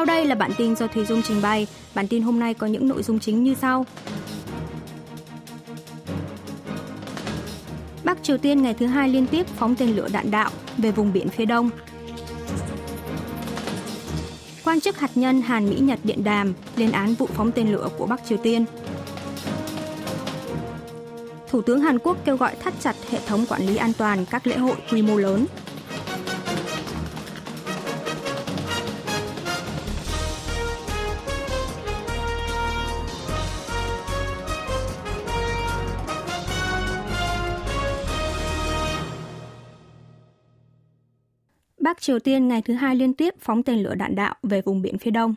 Sau 0.00 0.04
đây 0.04 0.24
là 0.24 0.34
bản 0.34 0.50
tin 0.58 0.76
do 0.76 0.86
Thùy 0.86 1.04
Dung 1.04 1.22
trình 1.22 1.42
bày. 1.42 1.66
Bản 1.94 2.08
tin 2.08 2.22
hôm 2.22 2.38
nay 2.38 2.54
có 2.54 2.66
những 2.66 2.88
nội 2.88 3.02
dung 3.02 3.18
chính 3.18 3.42
như 3.42 3.54
sau. 3.60 3.86
Bắc 8.04 8.22
Triều 8.22 8.38
Tiên 8.38 8.62
ngày 8.62 8.74
thứ 8.74 8.86
hai 8.86 9.08
liên 9.08 9.26
tiếp 9.26 9.46
phóng 9.56 9.74
tên 9.74 9.96
lửa 9.96 10.08
đạn 10.12 10.30
đạo 10.30 10.50
về 10.78 10.90
vùng 10.90 11.12
biển 11.12 11.28
phía 11.28 11.44
đông. 11.44 11.70
Quan 14.64 14.80
chức 14.80 14.98
hạt 14.98 15.10
nhân 15.14 15.42
Hàn 15.42 15.70
Mỹ 15.70 15.76
Nhật 15.78 15.98
điện 16.04 16.24
đàm 16.24 16.54
lên 16.76 16.92
án 16.92 17.14
vụ 17.14 17.26
phóng 17.26 17.52
tên 17.52 17.72
lửa 17.72 17.88
của 17.98 18.06
Bắc 18.06 18.20
Triều 18.28 18.38
Tiên. 18.38 18.64
Thủ 21.48 21.62
tướng 21.62 21.80
Hàn 21.80 21.98
Quốc 21.98 22.16
kêu 22.24 22.36
gọi 22.36 22.54
thắt 22.60 22.74
chặt 22.80 22.96
hệ 23.10 23.18
thống 23.26 23.46
quản 23.46 23.62
lý 23.62 23.76
an 23.76 23.92
toàn 23.98 24.26
các 24.26 24.46
lễ 24.46 24.56
hội 24.56 24.76
quy 24.92 25.02
mô 25.02 25.16
lớn. 25.16 25.46
Bắc 42.00 42.04
Triều 42.04 42.18
Tiên 42.18 42.48
ngày 42.48 42.62
thứ 42.62 42.74
hai 42.74 42.96
liên 42.96 43.14
tiếp 43.14 43.34
phóng 43.40 43.62
tên 43.62 43.82
lửa 43.82 43.94
đạn 43.94 44.14
đạo 44.14 44.34
về 44.42 44.62
vùng 44.62 44.82
biển 44.82 44.98
phía 44.98 45.10
đông. 45.10 45.34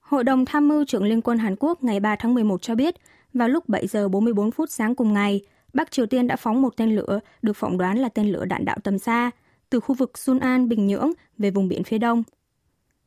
Hội 0.00 0.24
đồng 0.24 0.44
tham 0.44 0.68
mưu 0.68 0.84
trưởng 0.84 1.04
Liên 1.04 1.22
quân 1.22 1.38
Hàn 1.38 1.56
Quốc 1.56 1.84
ngày 1.84 2.00
3 2.00 2.16
tháng 2.16 2.34
11 2.34 2.62
cho 2.62 2.74
biết, 2.74 2.94
vào 3.34 3.48
lúc 3.48 3.68
7 3.68 3.86
giờ 3.86 4.08
44 4.08 4.50
phút 4.50 4.70
sáng 4.70 4.94
cùng 4.94 5.12
ngày, 5.12 5.40
Bắc 5.72 5.90
Triều 5.90 6.06
Tiên 6.06 6.26
đã 6.26 6.36
phóng 6.36 6.62
một 6.62 6.76
tên 6.76 6.96
lửa 6.96 7.20
được 7.42 7.52
phỏng 7.52 7.78
đoán 7.78 7.98
là 7.98 8.08
tên 8.08 8.32
lửa 8.32 8.44
đạn 8.44 8.64
đạo 8.64 8.76
tầm 8.84 8.98
xa 8.98 9.30
từ 9.70 9.80
khu 9.80 9.94
vực 9.94 10.18
Sunan, 10.18 10.68
Bình 10.68 10.86
Nhưỡng 10.86 11.12
về 11.38 11.50
vùng 11.50 11.68
biển 11.68 11.84
phía 11.84 11.98
đông. 11.98 12.22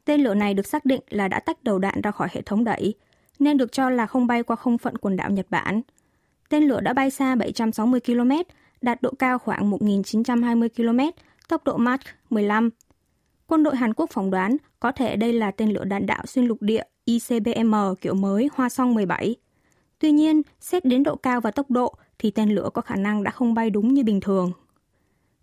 Tên 0.05 0.21
lửa 0.21 0.33
này 0.33 0.53
được 0.53 0.67
xác 0.67 0.85
định 0.85 1.01
là 1.09 1.27
đã 1.27 1.39
tách 1.39 1.63
đầu 1.63 1.79
đạn 1.79 2.01
ra 2.01 2.11
khỏi 2.11 2.27
hệ 2.31 2.41
thống 2.41 2.63
đẩy, 2.63 2.93
nên 3.39 3.57
được 3.57 3.71
cho 3.71 3.89
là 3.89 4.05
không 4.05 4.27
bay 4.27 4.43
qua 4.43 4.55
không 4.55 4.77
phận 4.77 4.97
quần 4.97 5.15
đảo 5.15 5.29
Nhật 5.29 5.45
Bản. 5.49 5.81
Tên 6.49 6.63
lửa 6.63 6.81
đã 6.81 6.93
bay 6.93 7.09
xa 7.11 7.35
760 7.35 7.99
km, 7.99 8.31
đạt 8.81 9.01
độ 9.01 9.11
cao 9.19 9.39
khoảng 9.39 9.71
1.920 9.71 10.69
km 10.69 10.99
tốc 11.47 11.63
độ 11.63 11.77
Mach 11.77 12.01
15. 12.29 12.69
Quân 13.47 13.63
đội 13.63 13.75
Hàn 13.75 13.93
Quốc 13.93 14.09
phỏng 14.13 14.31
đoán 14.31 14.57
có 14.79 14.91
thể 14.91 15.15
đây 15.15 15.33
là 15.33 15.51
tên 15.51 15.69
lửa 15.69 15.83
đạn 15.83 16.05
đạo 16.05 16.25
xuyên 16.25 16.45
lục 16.45 16.57
địa 16.61 16.83
ICBM 17.05 17.75
kiểu 18.01 18.13
mới 18.13 18.49
Hoa 18.53 18.69
Song 18.69 18.93
17. 18.93 19.35
Tuy 19.99 20.11
nhiên, 20.11 20.41
xét 20.59 20.85
đến 20.85 21.03
độ 21.03 21.15
cao 21.15 21.41
và 21.41 21.51
tốc 21.51 21.71
độ 21.71 21.95
thì 22.19 22.31
tên 22.31 22.49
lửa 22.49 22.69
có 22.73 22.81
khả 22.81 22.95
năng 22.95 23.23
đã 23.23 23.31
không 23.31 23.53
bay 23.53 23.69
đúng 23.69 23.93
như 23.93 24.03
bình 24.03 24.19
thường. 24.19 24.51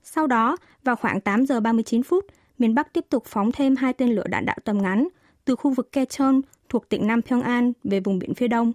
Sau 0.03 0.27
đó, 0.27 0.57
vào 0.85 0.97
khoảng 0.97 1.21
8 1.21 1.47
giờ 1.47 1.61
39 1.61 2.03
phút, 2.03 2.27
miền 2.59 2.75
Bắc 2.75 2.93
tiếp 2.93 3.05
tục 3.11 3.25
phóng 3.27 3.53
thêm 3.53 3.77
hai 3.77 3.93
tên 3.93 4.09
lửa 4.09 4.27
đạn 4.27 4.47
đạo 4.47 4.57
tầm 4.65 4.83
ngắn 4.83 5.09
từ 5.45 5.57
khu 5.57 5.71
vực 5.71 5.93
Kechon 5.93 6.41
thuộc 6.69 6.89
tỉnh 6.89 7.07
Nam 7.07 7.23
Pyongan 7.23 7.73
về 7.85 8.01
vùng 8.01 8.19
biển 8.19 8.35
phía 8.35 8.49
đông. 8.49 8.73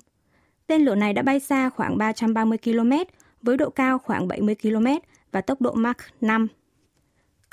Tên 0.68 0.82
lửa 0.82 0.96
này 0.96 1.14
đã 1.14 1.22
bay 1.22 1.40
xa 1.40 1.70
khoảng 1.70 1.98
330 1.98 2.58
km 2.58 2.92
với 3.42 3.58
độ 3.58 3.70
cao 3.70 4.00
khoảng 4.00 4.28
70 4.28 4.56
km 4.62 4.88
và 5.32 5.42
tốc 5.42 5.62
độ 5.62 5.74
Mach 5.74 5.98
5. 6.22 6.48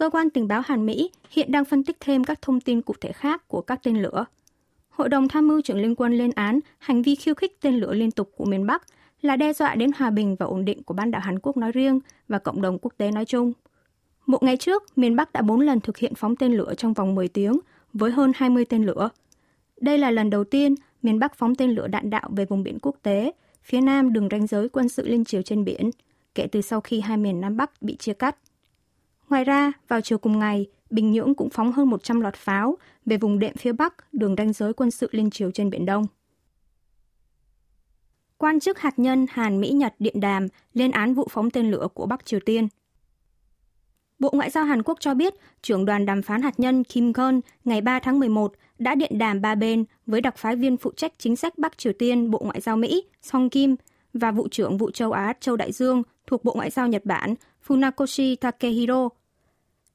Cơ 0.03 0.11
quan 0.11 0.31
tình 0.31 0.49
báo 0.49 0.63
Hàn 0.65 0.87
Mỹ 0.87 1.11
hiện 1.31 1.53
đang 1.53 1.65
phân 1.65 1.85
tích 1.85 1.97
thêm 2.01 2.25
các 2.25 2.43
thông 2.43 2.61
tin 2.61 2.83
cụ 2.83 2.95
thể 3.01 3.13
khác 3.13 3.49
của 3.49 3.61
các 3.61 3.81
tên 3.83 4.03
lửa. 4.03 4.25
Hội 4.91 5.09
đồng 5.09 5.29
tham 5.29 5.49
mưu 5.49 5.61
trưởng 5.61 5.81
liên 5.81 5.95
quân 5.95 6.13
lên 6.13 6.31
án 6.35 6.61
hành 6.79 7.03
vi 7.03 7.15
khiêu 7.15 7.35
khích 7.35 7.61
tên 7.61 7.75
lửa 7.75 7.95
liên 7.95 8.11
tục 8.11 8.31
của 8.37 8.45
miền 8.45 8.67
Bắc 8.67 8.83
là 9.21 9.37
đe 9.37 9.53
dọa 9.53 9.75
đến 9.75 9.91
hòa 9.97 10.11
bình 10.11 10.37
và 10.39 10.47
ổn 10.47 10.65
định 10.65 10.83
của 10.83 10.95
bán 10.95 11.11
đảo 11.11 11.21
Hàn 11.21 11.39
Quốc 11.39 11.57
nói 11.57 11.73
riêng 11.73 12.01
và 12.29 12.39
cộng 12.39 12.63
đồng 12.63 12.79
quốc 12.79 12.95
tế 12.97 13.11
nói 13.11 13.25
chung. 13.25 13.53
Một 14.27 14.43
ngày 14.43 14.57
trước, 14.57 14.99
miền 14.99 15.17
Bắc 15.17 15.33
đã 15.33 15.43
4 15.43 15.61
lần 15.61 15.81
thực 15.81 15.97
hiện 15.97 16.15
phóng 16.15 16.37
tên 16.37 16.53
lửa 16.53 16.75
trong 16.77 16.93
vòng 16.93 17.15
10 17.15 17.29
tiếng 17.29 17.59
với 17.93 18.11
hơn 18.11 18.33
20 18.35 18.65
tên 18.65 18.85
lửa. 18.85 19.09
Đây 19.81 19.99
là 19.99 20.11
lần 20.11 20.31
đầu 20.31 20.45
tiên 20.45 20.75
miền 21.03 21.19
Bắc 21.19 21.35
phóng 21.35 21.55
tên 21.55 21.71
lửa 21.71 21.87
đạn 21.87 22.11
đạo 22.11 22.31
về 22.37 22.45
vùng 22.45 22.63
biển 22.63 22.79
quốc 22.83 22.97
tế, 23.03 23.33
phía 23.63 23.81
nam 23.81 24.13
đường 24.13 24.29
ranh 24.31 24.47
giới 24.47 24.69
quân 24.69 24.89
sự 24.89 25.09
liên 25.09 25.25
triều 25.25 25.43
trên 25.43 25.65
biển, 25.65 25.91
kể 26.35 26.47
từ 26.47 26.61
sau 26.61 26.81
khi 26.81 27.01
hai 27.01 27.17
miền 27.17 27.41
Nam 27.41 27.57
Bắc 27.57 27.83
bị 27.83 27.97
chia 27.97 28.13
cắt. 28.13 28.37
Ngoài 29.33 29.45
ra, 29.45 29.73
vào 29.89 30.01
chiều 30.01 30.19
cùng 30.19 30.39
ngày, 30.39 30.67
Bình 30.91 31.13
Nhưỡng 31.13 31.35
cũng 31.35 31.51
phóng 31.51 31.73
hơn 31.73 31.91
100 31.91 32.21
loạt 32.21 32.35
pháo 32.35 32.77
về 33.07 33.17
vùng 33.17 33.39
đệm 33.39 33.57
phía 33.57 33.73
Bắc, 33.73 34.13
đường 34.13 34.35
ranh 34.39 34.53
giới 34.53 34.73
quân 34.73 34.91
sự 34.91 35.09
liên 35.13 35.31
triều 35.31 35.51
trên 35.51 35.71
Biển 35.71 35.87
Đông. 35.87 36.07
Quan 38.39 38.61
chức 38.61 38.79
hạt 38.79 38.99
nhân 38.99 39.27
Hàn 39.31 39.61
Mỹ-Nhật 39.61 39.95
điện 39.99 40.21
đàm 40.21 40.47
lên 40.75 40.91
án 40.91 41.15
vụ 41.15 41.29
phóng 41.31 41.51
tên 41.51 41.71
lửa 41.71 41.89
của 41.95 42.07
Bắc 42.07 42.25
Triều 42.25 42.41
Tiên. 42.41 42.69
Bộ 44.19 44.31
Ngoại 44.33 44.51
giao 44.51 44.65
Hàn 44.65 44.83
Quốc 44.83 45.01
cho 45.01 45.15
biết, 45.15 45.35
trưởng 45.63 45.85
đoàn 45.85 46.07
đàm 46.07 46.23
phán 46.23 46.43
hạt 46.43 46.61
nhân 46.61 46.85
Kim 46.85 47.13
Gon 47.13 47.41
ngày 47.65 47.81
3 47.81 47.99
tháng 47.99 48.21
11 48.21 48.53
đã 48.79 48.95
điện 48.95 49.19
đàm 49.19 49.41
ba 49.41 49.55
bên 49.55 49.85
với 50.07 50.21
đặc 50.21 50.37
phái 50.37 50.57
viên 50.57 50.77
phụ 50.77 50.93
trách 50.97 51.13
chính 51.19 51.37
sách 51.37 51.59
Bắc 51.59 51.79
Triều 51.79 51.93
Tiên 51.93 52.31
Bộ 52.31 52.39
Ngoại 52.45 52.61
giao 52.61 52.77
Mỹ 52.77 53.05
Song 53.23 53.51
Kim 53.51 53.77
và 54.15 54.31
vụ 54.31 54.49
trưởng 54.49 54.79
vụ 54.79 54.91
châu 54.91 55.13
Á 55.13 55.33
Châu 55.41 55.57
Đại 55.57 55.73
Dương 55.73 56.03
thuộc 56.27 56.45
Bộ 56.45 56.55
Ngoại 56.55 56.71
giao 56.71 56.89
Nhật 56.89 57.05
Bản 57.05 57.35
Funakoshi 57.67 58.37
Takehiro 58.37 59.09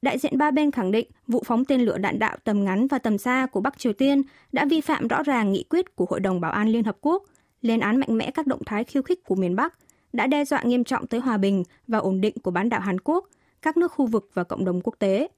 Đại 0.02 0.18
diện 0.18 0.38
ba 0.38 0.50
bên 0.50 0.70
khẳng 0.70 0.90
định 0.90 1.10
vụ 1.26 1.42
phóng 1.46 1.64
tên 1.64 1.80
lửa 1.80 1.98
đạn 1.98 2.18
đạo 2.18 2.36
tầm 2.44 2.64
ngắn 2.64 2.86
và 2.86 2.98
tầm 2.98 3.18
xa 3.18 3.46
của 3.46 3.60
Bắc 3.60 3.78
Triều 3.78 3.92
Tiên 3.92 4.22
đã 4.52 4.64
vi 4.64 4.80
phạm 4.80 5.08
rõ 5.08 5.22
ràng 5.22 5.52
nghị 5.52 5.62
quyết 5.62 5.96
của 5.96 6.06
Hội 6.10 6.20
đồng 6.20 6.40
Bảo 6.40 6.52
an 6.52 6.68
Liên 6.68 6.84
Hợp 6.84 6.96
Quốc, 7.00 7.22
lên 7.62 7.80
án 7.80 8.00
mạnh 8.00 8.18
mẽ 8.18 8.30
các 8.30 8.46
động 8.46 8.64
thái 8.66 8.84
khiêu 8.84 9.02
khích 9.02 9.24
của 9.24 9.34
miền 9.34 9.56
Bắc, 9.56 9.74
đã 10.12 10.26
đe 10.26 10.44
dọa 10.44 10.62
nghiêm 10.62 10.84
trọng 10.84 11.06
tới 11.06 11.20
hòa 11.20 11.36
bình 11.36 11.62
và 11.86 11.98
ổn 11.98 12.20
định 12.20 12.34
của 12.42 12.50
bán 12.50 12.68
đảo 12.68 12.80
Hàn 12.80 13.00
Quốc, 13.00 13.28
các 13.62 13.76
nước 13.76 13.92
khu 13.92 14.06
vực 14.06 14.30
và 14.34 14.44
cộng 14.44 14.64
đồng 14.64 14.80
quốc 14.80 14.94
tế. 14.98 15.28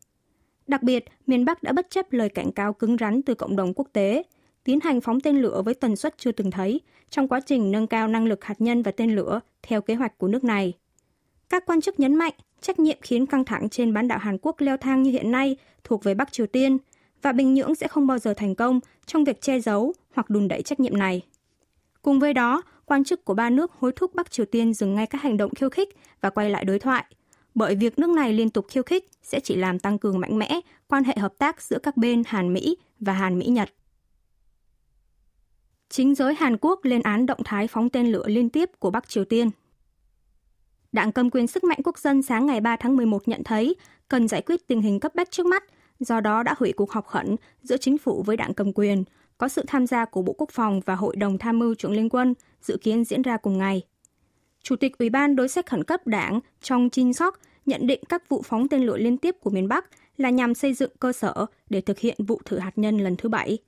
Đặc 0.66 0.82
biệt, 0.82 1.04
miền 1.26 1.44
Bắc 1.44 1.62
đã 1.62 1.72
bất 1.72 1.86
chấp 1.90 2.12
lời 2.12 2.28
cảnh 2.28 2.52
cáo 2.52 2.72
cứng 2.72 2.96
rắn 3.00 3.22
từ 3.22 3.34
cộng 3.34 3.56
đồng 3.56 3.74
quốc 3.74 3.88
tế, 3.92 4.22
tiến 4.64 4.80
hành 4.80 5.00
phóng 5.00 5.20
tên 5.20 5.36
lửa 5.36 5.62
với 5.64 5.74
tần 5.74 5.96
suất 5.96 6.18
chưa 6.18 6.32
từng 6.32 6.50
thấy 6.50 6.80
trong 7.10 7.28
quá 7.28 7.40
trình 7.46 7.70
nâng 7.70 7.86
cao 7.86 8.08
năng 8.08 8.24
lực 8.24 8.44
hạt 8.44 8.60
nhân 8.60 8.82
và 8.82 8.92
tên 8.92 9.16
lửa 9.16 9.40
theo 9.62 9.80
kế 9.80 9.94
hoạch 9.94 10.18
của 10.18 10.28
nước 10.28 10.44
này. 10.44 10.72
Các 11.50 11.66
quan 11.66 11.80
chức 11.80 12.00
nhấn 12.00 12.14
mạnh 12.14 12.32
trách 12.60 12.78
nhiệm 12.78 12.98
khiến 13.02 13.26
căng 13.26 13.44
thẳng 13.44 13.68
trên 13.68 13.94
bán 13.94 14.08
đảo 14.08 14.18
Hàn 14.18 14.38
Quốc 14.42 14.60
leo 14.60 14.76
thang 14.76 15.02
như 15.02 15.10
hiện 15.10 15.30
nay 15.30 15.56
thuộc 15.84 16.04
về 16.04 16.14
Bắc 16.14 16.32
Triều 16.32 16.46
Tiên 16.46 16.78
và 17.22 17.32
Bình 17.32 17.54
Nhưỡng 17.54 17.74
sẽ 17.74 17.88
không 17.88 18.06
bao 18.06 18.18
giờ 18.18 18.34
thành 18.34 18.54
công 18.54 18.80
trong 19.06 19.24
việc 19.24 19.40
che 19.40 19.60
giấu 19.60 19.94
hoặc 20.14 20.30
đùn 20.30 20.48
đẩy 20.48 20.62
trách 20.62 20.80
nhiệm 20.80 20.98
này. 20.98 21.22
Cùng 22.02 22.20
với 22.20 22.34
đó, 22.34 22.62
quan 22.84 23.04
chức 23.04 23.24
của 23.24 23.34
ba 23.34 23.50
nước 23.50 23.72
hối 23.72 23.92
thúc 23.96 24.14
Bắc 24.14 24.30
Triều 24.30 24.46
Tiên 24.46 24.74
dừng 24.74 24.94
ngay 24.94 25.06
các 25.06 25.22
hành 25.22 25.36
động 25.36 25.54
khiêu 25.54 25.70
khích 25.70 25.88
và 26.20 26.30
quay 26.30 26.50
lại 26.50 26.64
đối 26.64 26.78
thoại, 26.78 27.04
bởi 27.54 27.74
việc 27.74 27.98
nước 27.98 28.10
này 28.10 28.32
liên 28.32 28.50
tục 28.50 28.66
khiêu 28.68 28.82
khích 28.82 29.08
sẽ 29.22 29.40
chỉ 29.40 29.56
làm 29.56 29.78
tăng 29.78 29.98
cường 29.98 30.20
mạnh 30.20 30.38
mẽ 30.38 30.60
quan 30.88 31.04
hệ 31.04 31.14
hợp 31.16 31.38
tác 31.38 31.62
giữa 31.62 31.78
các 31.82 31.96
bên 31.96 32.22
Hàn 32.26 32.52
Mỹ 32.52 32.76
và 33.00 33.12
Hàn 33.12 33.38
Mỹ 33.38 33.46
Nhật. 33.46 33.70
Chính 35.88 36.14
giới 36.14 36.34
Hàn 36.34 36.56
Quốc 36.60 36.84
lên 36.84 37.02
án 37.02 37.26
động 37.26 37.40
thái 37.44 37.66
phóng 37.66 37.88
tên 37.88 38.12
lửa 38.12 38.24
liên 38.26 38.48
tiếp 38.48 38.70
của 38.78 38.90
Bắc 38.90 39.08
Triều 39.08 39.24
Tiên. 39.24 39.50
Đảng 40.92 41.12
cầm 41.12 41.30
quyền 41.30 41.46
sức 41.46 41.64
mạnh 41.64 41.78
quốc 41.84 41.98
dân 41.98 42.22
sáng 42.22 42.46
ngày 42.46 42.60
3 42.60 42.76
tháng 42.76 42.96
11 42.96 43.28
nhận 43.28 43.44
thấy 43.44 43.74
cần 44.08 44.28
giải 44.28 44.42
quyết 44.42 44.66
tình 44.66 44.82
hình 44.82 45.00
cấp 45.00 45.14
bách 45.14 45.30
trước 45.30 45.46
mắt, 45.46 45.64
do 46.00 46.20
đó 46.20 46.42
đã 46.42 46.54
hủy 46.58 46.72
cuộc 46.72 46.90
họp 46.90 47.06
khẩn 47.06 47.36
giữa 47.62 47.76
chính 47.76 47.98
phủ 47.98 48.22
với 48.22 48.36
đảng 48.36 48.54
cầm 48.54 48.72
quyền, 48.72 49.04
có 49.38 49.48
sự 49.48 49.64
tham 49.66 49.86
gia 49.86 50.04
của 50.04 50.22
Bộ 50.22 50.32
Quốc 50.32 50.50
phòng 50.52 50.80
và 50.80 50.94
Hội 50.94 51.16
đồng 51.16 51.38
Tham 51.38 51.58
mưu 51.58 51.74
trưởng 51.74 51.92
Liên 51.92 52.08
quân, 52.08 52.34
dự 52.62 52.76
kiến 52.76 53.04
diễn 53.04 53.22
ra 53.22 53.36
cùng 53.36 53.58
ngày. 53.58 53.82
Chủ 54.62 54.76
tịch 54.76 54.98
Ủy 54.98 55.10
ban 55.10 55.36
đối 55.36 55.48
sách 55.48 55.66
khẩn 55.66 55.84
cấp 55.84 56.06
đảng 56.06 56.40
Trong 56.62 56.90
Chin 56.90 57.12
Sok 57.12 57.38
nhận 57.66 57.86
định 57.86 58.00
các 58.08 58.28
vụ 58.28 58.42
phóng 58.42 58.68
tên 58.68 58.82
lửa 58.82 58.96
liên 58.96 59.18
tiếp 59.18 59.36
của 59.40 59.50
miền 59.50 59.68
Bắc 59.68 59.86
là 60.16 60.30
nhằm 60.30 60.54
xây 60.54 60.74
dựng 60.74 60.90
cơ 61.00 61.12
sở 61.12 61.46
để 61.70 61.80
thực 61.80 61.98
hiện 61.98 62.16
vụ 62.26 62.40
thử 62.44 62.58
hạt 62.58 62.78
nhân 62.78 62.98
lần 62.98 63.16
thứ 63.16 63.28
bảy. 63.28 63.58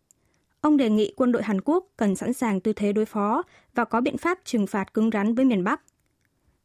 Ông 0.61 0.77
đề 0.77 0.91
nghị 0.91 1.13
quân 1.17 1.33
đội 1.33 1.43
Hàn 1.43 1.61
Quốc 1.61 1.87
cần 1.97 2.17
sẵn 2.17 2.33
sàng 2.33 2.61
tư 2.61 2.73
thế 2.73 2.93
đối 2.93 3.05
phó 3.05 3.43
và 3.75 3.85
có 3.85 4.01
biện 4.01 4.19
pháp 4.19 4.39
trừng 4.45 4.67
phạt 4.67 4.95
cứng 4.95 5.11
rắn 5.11 5.35
với 5.35 5.45
miền 5.45 5.65
Bắc. 5.65 5.83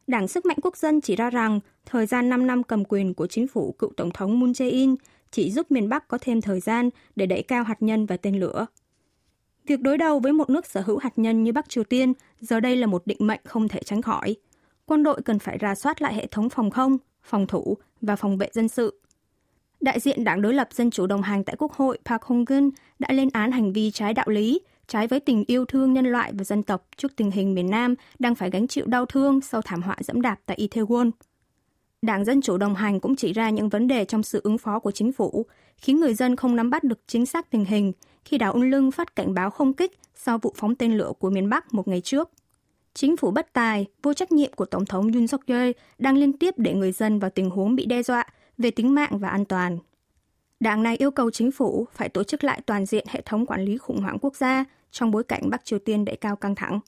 Đảng 0.08 0.28
Sức 0.28 0.46
mạnh 0.46 0.56
Quốc 0.62 0.76
dân 0.76 1.00
chỉ 1.00 1.16
ra 1.16 1.30
rằng 1.30 1.60
thời 1.86 2.06
gian 2.06 2.28
5 2.28 2.46
năm 2.46 2.62
cầm 2.62 2.84
quyền 2.84 3.14
của 3.14 3.26
chính 3.26 3.48
phủ 3.48 3.74
cựu 3.78 3.92
Tổng 3.96 4.10
thống 4.10 4.40
Moon 4.40 4.52
Jae-in 4.52 4.96
chỉ 5.30 5.50
giúp 5.50 5.70
miền 5.70 5.88
Bắc 5.88 6.08
có 6.08 6.18
thêm 6.20 6.40
thời 6.40 6.60
gian 6.60 6.90
để 7.16 7.26
đẩy 7.26 7.42
cao 7.42 7.64
hạt 7.64 7.82
nhân 7.82 8.06
và 8.06 8.16
tên 8.16 8.40
lửa. 8.40 8.66
Việc 9.66 9.80
đối 9.80 9.98
đầu 9.98 10.18
với 10.18 10.32
một 10.32 10.50
nước 10.50 10.66
sở 10.66 10.80
hữu 10.80 10.98
hạt 10.98 11.12
nhân 11.16 11.44
như 11.44 11.52
Bắc 11.52 11.68
Triều 11.68 11.84
Tiên 11.84 12.12
giờ 12.40 12.60
đây 12.60 12.76
là 12.76 12.86
một 12.86 13.06
định 13.06 13.18
mệnh 13.20 13.40
không 13.44 13.68
thể 13.68 13.82
tránh 13.82 14.02
khỏi. 14.02 14.36
Quân 14.86 15.02
đội 15.02 15.22
cần 15.24 15.38
phải 15.38 15.58
ra 15.58 15.74
soát 15.74 16.02
lại 16.02 16.14
hệ 16.14 16.26
thống 16.26 16.48
phòng 16.48 16.70
không, 16.70 16.98
phòng 17.22 17.46
thủ 17.46 17.76
và 18.00 18.16
phòng 18.16 18.38
vệ 18.38 18.48
dân 18.52 18.68
sự. 18.68 19.00
Đại 19.80 20.00
diện 20.00 20.24
đảng 20.24 20.42
đối 20.42 20.54
lập 20.54 20.68
Dân 20.72 20.90
chủ 20.90 21.06
đồng 21.06 21.22
hành 21.22 21.44
tại 21.44 21.56
Quốc 21.58 21.72
hội 21.72 21.98
Park 22.04 22.22
Hong-gun 22.22 22.70
đã 22.98 23.12
lên 23.12 23.28
án 23.32 23.52
hành 23.52 23.72
vi 23.72 23.90
trái 23.90 24.14
đạo 24.14 24.28
lý 24.28 24.60
trái 24.88 25.06
với 25.06 25.20
tình 25.20 25.44
yêu 25.46 25.64
thương 25.64 25.92
nhân 25.92 26.06
loại 26.06 26.32
và 26.34 26.44
dân 26.44 26.62
tộc 26.62 26.88
trước 26.96 27.16
tình 27.16 27.30
hình 27.30 27.54
miền 27.54 27.70
Nam 27.70 27.94
đang 28.18 28.34
phải 28.34 28.50
gánh 28.50 28.68
chịu 28.68 28.86
đau 28.86 29.06
thương 29.06 29.40
sau 29.40 29.62
thảm 29.62 29.82
họa 29.82 29.96
dẫm 30.00 30.22
đạp 30.22 30.40
tại 30.46 30.68
Itaewon. 30.70 31.10
Đảng 32.02 32.24
Dân 32.24 32.40
Chủ 32.40 32.56
đồng 32.56 32.74
hành 32.74 33.00
cũng 33.00 33.16
chỉ 33.16 33.32
ra 33.32 33.50
những 33.50 33.68
vấn 33.68 33.88
đề 33.88 34.04
trong 34.04 34.22
sự 34.22 34.40
ứng 34.44 34.58
phó 34.58 34.78
của 34.78 34.90
chính 34.90 35.12
phủ, 35.12 35.46
khiến 35.76 36.00
người 36.00 36.14
dân 36.14 36.36
không 36.36 36.56
nắm 36.56 36.70
bắt 36.70 36.84
được 36.84 36.98
chính 37.06 37.26
xác 37.26 37.50
tình 37.50 37.64
hình 37.64 37.92
khi 38.24 38.38
đảo 38.38 38.52
Ung 38.52 38.62
Lưng 38.62 38.90
phát 38.90 39.16
cảnh 39.16 39.34
báo 39.34 39.50
không 39.50 39.72
kích 39.72 39.98
sau 40.14 40.38
vụ 40.38 40.54
phóng 40.56 40.74
tên 40.74 40.96
lửa 40.98 41.12
của 41.18 41.30
miền 41.30 41.48
Bắc 41.48 41.74
một 41.74 41.88
ngày 41.88 42.00
trước. 42.00 42.30
Chính 42.94 43.16
phủ 43.16 43.30
bất 43.30 43.52
tài, 43.52 43.86
vô 44.02 44.14
trách 44.14 44.32
nhiệm 44.32 44.52
của 44.52 44.64
Tổng 44.64 44.86
thống 44.86 45.12
Yoon 45.12 45.26
suk 45.26 45.46
yeol 45.46 45.70
đang 45.98 46.16
liên 46.16 46.32
tiếp 46.32 46.54
để 46.56 46.74
người 46.74 46.92
dân 46.92 47.18
vào 47.18 47.30
tình 47.30 47.50
huống 47.50 47.76
bị 47.76 47.86
đe 47.86 48.02
dọa 48.02 48.26
về 48.58 48.70
tính 48.70 48.94
mạng 48.94 49.18
và 49.18 49.28
an 49.28 49.44
toàn. 49.44 49.78
Đảng 50.60 50.82
này 50.82 50.96
yêu 50.96 51.10
cầu 51.10 51.30
chính 51.30 51.50
phủ 51.50 51.86
phải 51.92 52.08
tổ 52.08 52.24
chức 52.24 52.44
lại 52.44 52.60
toàn 52.66 52.86
diện 52.86 53.06
hệ 53.08 53.20
thống 53.20 53.46
quản 53.46 53.64
lý 53.64 53.78
khủng 53.78 54.00
hoảng 54.00 54.18
quốc 54.20 54.36
gia 54.36 54.64
trong 54.90 55.10
bối 55.10 55.24
cảnh 55.24 55.50
Bắc 55.50 55.64
Triều 55.64 55.78
Tiên 55.78 56.04
đẩy 56.04 56.16
cao 56.16 56.36
căng 56.36 56.54
thẳng. 56.54 56.80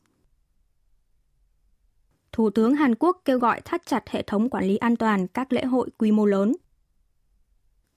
Thủ 2.33 2.51
tướng 2.51 2.75
Hàn 2.75 2.95
Quốc 2.95 3.23
kêu 3.25 3.39
gọi 3.39 3.61
thắt 3.61 3.87
chặt 3.87 4.09
hệ 4.09 4.23
thống 4.23 4.51
quản 4.51 4.65
lý 4.65 4.77
an 4.77 4.97
toàn 4.97 5.27
các 5.27 5.53
lễ 5.53 5.65
hội 5.65 5.89
quy 5.99 6.13
mô 6.13 6.27
lớn. 6.27 6.53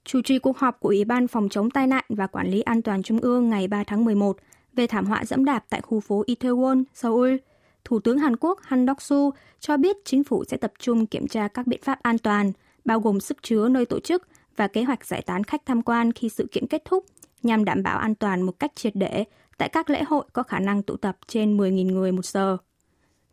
Chủ 0.04 0.20
trì 0.22 0.38
cuộc 0.38 0.58
họp 0.58 0.80
của 0.80 0.88
Ủy 0.88 1.04
ban 1.04 1.28
Phòng 1.28 1.48
chống 1.48 1.70
tai 1.70 1.86
nạn 1.86 2.04
và 2.08 2.26
Quản 2.26 2.48
lý 2.48 2.60
an 2.60 2.82
toàn 2.82 3.02
Trung 3.02 3.20
ương 3.20 3.50
ngày 3.50 3.68
3 3.68 3.84
tháng 3.84 4.04
11 4.04 4.36
về 4.72 4.86
thảm 4.86 5.06
họa 5.06 5.24
dẫm 5.24 5.44
đạp 5.44 5.64
tại 5.68 5.80
khu 5.80 6.00
phố 6.00 6.24
Itaewon, 6.26 6.84
Seoul, 6.94 7.36
Thủ 7.84 8.00
tướng 8.00 8.18
Hàn 8.18 8.36
Quốc 8.36 8.60
Han 8.62 8.86
Dok-su 8.86 9.30
cho 9.60 9.76
biết 9.76 9.96
chính 10.04 10.24
phủ 10.24 10.44
sẽ 10.44 10.56
tập 10.56 10.72
trung 10.78 11.06
kiểm 11.06 11.28
tra 11.28 11.48
các 11.48 11.66
biện 11.66 11.80
pháp 11.82 12.02
an 12.02 12.18
toàn, 12.18 12.52
bao 12.84 13.00
gồm 13.00 13.20
sức 13.20 13.42
chứa 13.42 13.68
nơi 13.68 13.86
tổ 13.86 14.00
chức 14.00 14.28
và 14.56 14.68
kế 14.68 14.82
hoạch 14.82 15.04
giải 15.04 15.22
tán 15.22 15.44
khách 15.44 15.66
tham 15.66 15.82
quan 15.82 16.12
khi 16.12 16.28
sự 16.28 16.46
kiện 16.52 16.66
kết 16.66 16.84
thúc 16.84 17.04
nhằm 17.42 17.64
đảm 17.64 17.82
bảo 17.82 17.98
an 17.98 18.14
toàn 18.14 18.42
một 18.42 18.58
cách 18.58 18.72
triệt 18.74 18.92
để 18.96 19.24
tại 19.58 19.68
các 19.68 19.90
lễ 19.90 20.02
hội 20.02 20.24
có 20.32 20.42
khả 20.42 20.58
năng 20.58 20.82
tụ 20.82 20.96
tập 20.96 21.18
trên 21.26 21.56
10.000 21.56 21.92
người 21.92 22.12
một 22.12 22.24
giờ. 22.24 22.56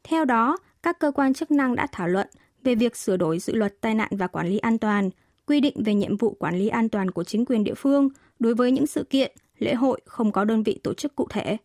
Theo 0.03 0.25
đó, 0.25 0.57
các 0.83 1.00
cơ 1.00 1.12
quan 1.12 1.33
chức 1.33 1.51
năng 1.51 1.75
đã 1.75 1.88
thảo 1.91 2.07
luận 2.07 2.27
về 2.63 2.75
việc 2.75 2.95
sửa 2.95 3.18
đổi 3.18 3.39
dự 3.39 3.53
luật 3.53 3.81
tai 3.81 3.95
nạn 3.95 4.09
và 4.12 4.27
quản 4.27 4.47
lý 4.47 4.57
an 4.57 4.77
toàn, 4.77 5.09
quy 5.45 5.59
định 5.59 5.83
về 5.83 5.94
nhiệm 5.94 6.18
vụ 6.18 6.35
quản 6.39 6.56
lý 6.56 6.68
an 6.68 6.89
toàn 6.89 7.12
của 7.12 7.23
chính 7.23 7.45
quyền 7.45 7.63
địa 7.63 7.73
phương 7.73 8.09
đối 8.39 8.56
với 8.56 8.71
những 8.71 8.88
sự 8.88 9.03
kiện, 9.03 9.31
lễ 9.57 9.73
hội 9.73 10.01
không 10.06 10.31
có 10.31 10.44
đơn 10.44 10.63
vị 10.63 10.79
tổ 10.83 10.94
chức 10.94 11.15
cụ 11.15 11.27
thể. 11.29 11.57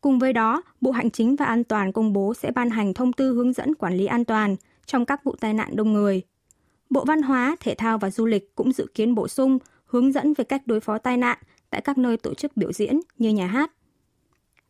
Cùng 0.00 0.18
với 0.18 0.32
đó, 0.32 0.62
Bộ 0.80 0.90
Hành 0.90 1.10
chính 1.10 1.36
và 1.36 1.46
An 1.46 1.64
toàn 1.64 1.92
công 1.92 2.12
bố 2.12 2.34
sẽ 2.34 2.50
ban 2.50 2.70
hành 2.70 2.94
thông 2.94 3.12
tư 3.12 3.34
hướng 3.34 3.52
dẫn 3.52 3.74
quản 3.74 3.96
lý 3.96 4.06
an 4.06 4.24
toàn 4.24 4.56
trong 4.86 5.04
các 5.04 5.24
vụ 5.24 5.34
tai 5.40 5.54
nạn 5.54 5.76
đông 5.76 5.92
người. 5.92 6.22
Bộ 6.90 7.04
Văn 7.04 7.22
hóa, 7.22 7.56
Thể 7.60 7.74
thao 7.74 7.98
và 7.98 8.10
Du 8.10 8.26
lịch 8.26 8.54
cũng 8.54 8.72
dự 8.72 8.86
kiến 8.94 9.14
bổ 9.14 9.28
sung 9.28 9.58
hướng 9.84 10.12
dẫn 10.12 10.34
về 10.34 10.44
cách 10.44 10.66
đối 10.66 10.80
phó 10.80 10.98
tai 10.98 11.16
nạn 11.16 11.38
tại 11.74 11.80
các 11.80 11.98
nơi 11.98 12.16
tổ 12.16 12.34
chức 12.34 12.56
biểu 12.56 12.72
diễn 12.72 13.00
như 13.18 13.30
nhà 13.30 13.46
hát. 13.46 13.72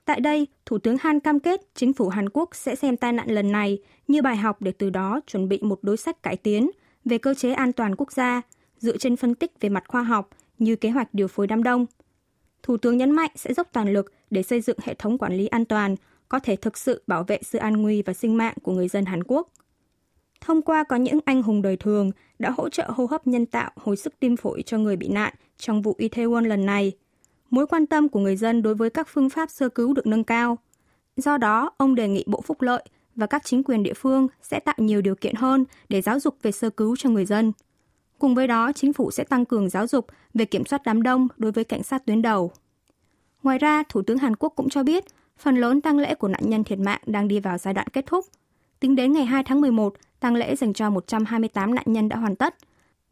Tại 0.04 0.20
đây, 0.20 0.46
Thủ 0.66 0.78
tướng 0.78 0.96
Han 1.00 1.20
cam 1.20 1.40
kết 1.40 1.60
chính 1.74 1.92
phủ 1.92 2.08
Hàn 2.08 2.28
Quốc 2.28 2.50
sẽ 2.52 2.74
xem 2.74 2.96
tai 2.96 3.12
nạn 3.12 3.30
lần 3.30 3.52
này 3.52 3.78
như 4.08 4.22
bài 4.22 4.36
học 4.36 4.62
để 4.62 4.72
từ 4.72 4.90
đó 4.90 5.20
chuẩn 5.26 5.48
bị 5.48 5.58
một 5.62 5.78
đối 5.82 5.96
sách 5.96 6.22
cải 6.22 6.36
tiến 6.36 6.70
về 7.04 7.18
cơ 7.18 7.34
chế 7.34 7.52
an 7.52 7.72
toàn 7.72 7.96
quốc 7.96 8.12
gia 8.12 8.42
dựa 8.78 8.96
trên 8.96 9.16
phân 9.16 9.34
tích 9.34 9.52
về 9.60 9.68
mặt 9.68 9.84
khoa 9.88 10.02
học 10.02 10.28
như 10.58 10.76
kế 10.76 10.90
hoạch 10.90 11.14
điều 11.14 11.28
phối 11.28 11.46
đám 11.46 11.62
đông. 11.62 11.86
Thủ 12.62 12.76
tướng 12.76 12.98
nhấn 12.98 13.10
mạnh 13.10 13.30
sẽ 13.36 13.54
dốc 13.54 13.68
toàn 13.72 13.92
lực 13.92 14.12
để 14.30 14.42
xây 14.42 14.60
dựng 14.60 14.78
hệ 14.82 14.94
thống 14.94 15.18
quản 15.18 15.36
lý 15.36 15.46
an 15.46 15.64
toàn 15.64 15.96
có 16.28 16.38
thể 16.38 16.56
thực 16.56 16.78
sự 16.78 17.02
bảo 17.06 17.24
vệ 17.24 17.38
sự 17.42 17.58
an 17.58 17.82
nguy 17.82 18.02
và 18.02 18.12
sinh 18.12 18.36
mạng 18.36 18.54
của 18.62 18.72
người 18.72 18.88
dân 18.88 19.04
Hàn 19.04 19.24
Quốc. 19.24 19.48
Thông 20.44 20.62
qua 20.62 20.84
có 20.84 20.96
những 20.96 21.18
anh 21.24 21.42
hùng 21.42 21.62
đời 21.62 21.76
thường 21.76 22.10
đã 22.38 22.50
hỗ 22.50 22.68
trợ 22.68 22.84
hô 22.88 23.06
hấp 23.06 23.26
nhân 23.26 23.46
tạo 23.46 23.70
hồi 23.76 23.96
sức 23.96 24.20
tim 24.20 24.36
phổi 24.36 24.62
cho 24.62 24.78
người 24.78 24.96
bị 24.96 25.08
nạn 25.08 25.34
trong 25.58 25.82
vụ 25.82 25.96
Itaewon 25.98 26.46
lần 26.46 26.66
này– 26.66 26.92
mối 27.54 27.66
quan 27.66 27.86
tâm 27.86 28.08
của 28.08 28.20
người 28.20 28.36
dân 28.36 28.62
đối 28.62 28.74
với 28.74 28.90
các 28.90 29.08
phương 29.08 29.30
pháp 29.30 29.50
sơ 29.50 29.68
cứu 29.68 29.92
được 29.92 30.06
nâng 30.06 30.24
cao. 30.24 30.58
Do 31.16 31.36
đó, 31.36 31.70
ông 31.76 31.94
đề 31.94 32.08
nghị 32.08 32.24
Bộ 32.26 32.40
Phúc 32.40 32.62
lợi 32.62 32.84
và 33.16 33.26
các 33.26 33.42
chính 33.44 33.62
quyền 33.62 33.82
địa 33.82 33.94
phương 33.94 34.28
sẽ 34.42 34.60
tạo 34.60 34.74
nhiều 34.78 35.00
điều 35.00 35.14
kiện 35.14 35.34
hơn 35.34 35.64
để 35.88 36.02
giáo 36.02 36.20
dục 36.20 36.36
về 36.42 36.52
sơ 36.52 36.70
cứu 36.70 36.96
cho 36.96 37.10
người 37.10 37.24
dân. 37.24 37.52
Cùng 38.18 38.34
với 38.34 38.46
đó, 38.46 38.72
chính 38.72 38.92
phủ 38.92 39.10
sẽ 39.10 39.24
tăng 39.24 39.44
cường 39.44 39.70
giáo 39.70 39.86
dục 39.86 40.06
về 40.34 40.44
kiểm 40.44 40.64
soát 40.64 40.82
đám 40.84 41.02
đông 41.02 41.28
đối 41.36 41.52
với 41.52 41.64
cảnh 41.64 41.82
sát 41.82 42.06
tuyến 42.06 42.22
đầu. 42.22 42.52
Ngoài 43.42 43.58
ra, 43.58 43.82
Thủ 43.88 44.02
tướng 44.02 44.18
Hàn 44.18 44.36
Quốc 44.36 44.52
cũng 44.56 44.68
cho 44.68 44.82
biết 44.82 45.04
phần 45.38 45.56
lớn 45.56 45.80
tang 45.80 45.98
lễ 45.98 46.14
của 46.14 46.28
nạn 46.28 46.42
nhân 46.50 46.64
thiệt 46.64 46.78
mạng 46.78 47.00
đang 47.06 47.28
đi 47.28 47.40
vào 47.40 47.58
giai 47.58 47.74
đoạn 47.74 47.88
kết 47.92 48.06
thúc. 48.06 48.24
Tính 48.80 48.96
đến 48.96 49.12
ngày 49.12 49.24
2 49.24 49.42
tháng 49.44 49.60
11, 49.60 49.94
tang 50.24 50.34
lễ 50.34 50.56
dành 50.56 50.72
cho 50.72 50.90
128 50.90 51.74
nạn 51.74 51.84
nhân 51.86 52.08
đã 52.08 52.16
hoàn 52.16 52.36
tất. 52.36 52.54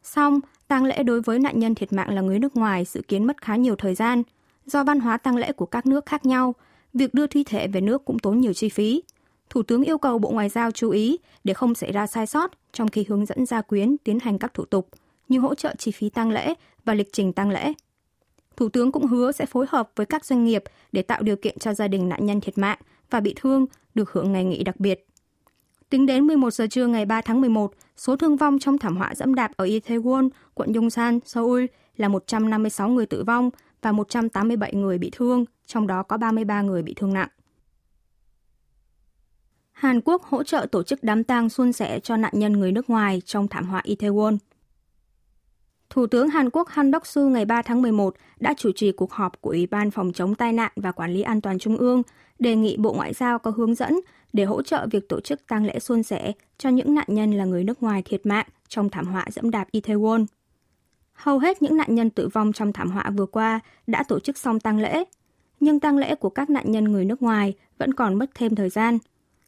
Song, 0.03 0.39
tang 0.67 0.85
lễ 0.85 1.03
đối 1.03 1.21
với 1.21 1.39
nạn 1.39 1.59
nhân 1.59 1.75
thiệt 1.75 1.93
mạng 1.93 2.09
là 2.15 2.21
người 2.21 2.39
nước 2.39 2.55
ngoài 2.55 2.85
dự 2.85 3.01
kiến 3.07 3.27
mất 3.27 3.41
khá 3.41 3.55
nhiều 3.55 3.75
thời 3.75 3.95
gian. 3.95 4.23
Do 4.65 4.83
văn 4.83 4.99
hóa 4.99 5.17
tang 5.17 5.35
lễ 5.35 5.51
của 5.51 5.65
các 5.65 5.85
nước 5.85 6.05
khác 6.05 6.25
nhau, 6.25 6.55
việc 6.93 7.13
đưa 7.13 7.27
thi 7.27 7.43
thể 7.43 7.67
về 7.67 7.81
nước 7.81 8.05
cũng 8.05 8.19
tốn 8.19 8.39
nhiều 8.39 8.53
chi 8.53 8.69
phí. 8.69 9.03
Thủ 9.49 9.63
tướng 9.63 9.83
yêu 9.83 9.97
cầu 9.97 10.19
Bộ 10.19 10.29
Ngoại 10.29 10.49
giao 10.49 10.71
chú 10.71 10.89
ý 10.89 11.17
để 11.43 11.53
không 11.53 11.75
xảy 11.75 11.91
ra 11.91 12.07
sai 12.07 12.27
sót 12.27 12.51
trong 12.71 12.87
khi 12.87 13.05
hướng 13.09 13.25
dẫn 13.25 13.45
gia 13.45 13.61
quyến 13.61 13.97
tiến 13.97 14.19
hành 14.19 14.39
các 14.39 14.53
thủ 14.53 14.65
tục 14.65 14.87
như 15.29 15.39
hỗ 15.39 15.55
trợ 15.55 15.75
chi 15.77 15.91
phí 15.91 16.09
tang 16.09 16.31
lễ 16.31 16.53
và 16.85 16.93
lịch 16.93 17.13
trình 17.13 17.33
tang 17.33 17.49
lễ. 17.49 17.73
Thủ 18.57 18.69
tướng 18.69 18.91
cũng 18.91 19.07
hứa 19.07 19.31
sẽ 19.31 19.45
phối 19.45 19.65
hợp 19.69 19.91
với 19.95 20.05
các 20.05 20.25
doanh 20.25 20.43
nghiệp 20.43 20.63
để 20.91 21.01
tạo 21.01 21.21
điều 21.21 21.35
kiện 21.35 21.59
cho 21.59 21.73
gia 21.73 21.87
đình 21.87 22.09
nạn 22.09 22.25
nhân 22.25 22.41
thiệt 22.41 22.57
mạng 22.57 22.79
và 23.09 23.19
bị 23.19 23.33
thương 23.35 23.65
được 23.95 24.11
hưởng 24.11 24.31
ngày 24.31 24.43
nghỉ 24.43 24.63
đặc 24.63 24.79
biệt. 24.79 25.05
Tính 25.93 26.05
đến 26.05 26.27
11 26.27 26.53
giờ 26.53 26.67
trưa 26.67 26.87
ngày 26.87 27.05
3 27.05 27.21
tháng 27.21 27.41
11, 27.41 27.73
số 27.97 28.15
thương 28.15 28.37
vong 28.37 28.59
trong 28.59 28.77
thảm 28.77 28.97
họa 28.97 29.15
dẫm 29.15 29.35
đạp 29.35 29.51
ở 29.55 29.65
Itaewon, 29.65 30.29
quận 30.53 30.73
Yongsan, 30.73 31.19
Seoul 31.25 31.65
là 31.97 32.07
156 32.07 32.89
người 32.89 33.05
tử 33.05 33.23
vong 33.23 33.49
và 33.81 33.91
187 33.91 34.73
người 34.73 34.97
bị 34.97 35.09
thương, 35.13 35.45
trong 35.65 35.87
đó 35.87 36.03
có 36.03 36.17
33 36.17 36.61
người 36.61 36.83
bị 36.83 36.93
thương 36.93 37.13
nặng. 37.13 37.27
Hàn 39.71 40.01
Quốc 40.01 40.23
hỗ 40.23 40.43
trợ 40.43 40.67
tổ 40.71 40.83
chức 40.83 41.03
đám 41.03 41.23
tang 41.23 41.49
suôn 41.49 41.73
sẻ 41.73 41.99
cho 41.99 42.17
nạn 42.17 42.33
nhân 42.35 42.53
người 42.53 42.71
nước 42.71 42.89
ngoài 42.89 43.21
trong 43.25 43.47
thảm 43.47 43.65
họa 43.65 43.81
Itaewon. 43.85 44.37
Thủ 45.89 46.07
tướng 46.07 46.29
Hàn 46.29 46.49
Quốc 46.49 46.69
Han 46.69 46.91
Đốc 46.91 47.07
Su 47.07 47.29
ngày 47.29 47.45
3 47.45 47.61
tháng 47.61 47.81
11 47.81 48.15
đã 48.39 48.53
chủ 48.57 48.71
trì 48.75 48.91
cuộc 48.91 49.11
họp 49.11 49.41
của 49.41 49.49
Ủy 49.49 49.67
ban 49.67 49.91
Phòng 49.91 50.13
chống 50.13 50.35
tai 50.35 50.53
nạn 50.53 50.71
và 50.75 50.91
Quản 50.91 51.13
lý 51.13 51.21
an 51.21 51.41
toàn 51.41 51.59
Trung 51.59 51.77
ương, 51.77 52.03
đề 52.43 52.55
nghị 52.55 52.77
Bộ 52.77 52.93
Ngoại 52.93 53.13
giao 53.13 53.39
có 53.39 53.51
hướng 53.51 53.75
dẫn 53.75 53.99
để 54.33 54.43
hỗ 54.43 54.61
trợ 54.61 54.87
việc 54.91 55.09
tổ 55.09 55.21
chức 55.21 55.47
tang 55.47 55.65
lễ 55.65 55.79
suôn 55.79 56.03
sẻ 56.03 56.31
cho 56.57 56.69
những 56.69 56.95
nạn 56.95 57.07
nhân 57.09 57.31
là 57.31 57.45
người 57.45 57.63
nước 57.63 57.83
ngoài 57.83 58.01
thiệt 58.01 58.25
mạng 58.25 58.45
trong 58.67 58.89
thảm 58.89 59.05
họa 59.05 59.25
dẫm 59.31 59.51
đạp 59.51 59.67
Itaewon. 59.71 60.25
Hầu 61.13 61.39
hết 61.39 61.61
những 61.61 61.77
nạn 61.77 61.95
nhân 61.95 62.09
tử 62.09 62.27
vong 62.33 62.53
trong 62.53 62.73
thảm 62.73 62.91
họa 62.91 63.11
vừa 63.17 63.25
qua 63.25 63.59
đã 63.87 64.03
tổ 64.03 64.19
chức 64.19 64.37
xong 64.37 64.59
tang 64.59 64.79
lễ, 64.79 65.03
nhưng 65.59 65.79
tang 65.79 65.97
lễ 65.97 66.15
của 66.15 66.29
các 66.29 66.49
nạn 66.49 66.71
nhân 66.71 66.83
người 66.83 67.05
nước 67.05 67.21
ngoài 67.21 67.53
vẫn 67.77 67.93
còn 67.93 68.15
mất 68.15 68.29
thêm 68.35 68.55
thời 68.55 68.69
gian. 68.69 68.97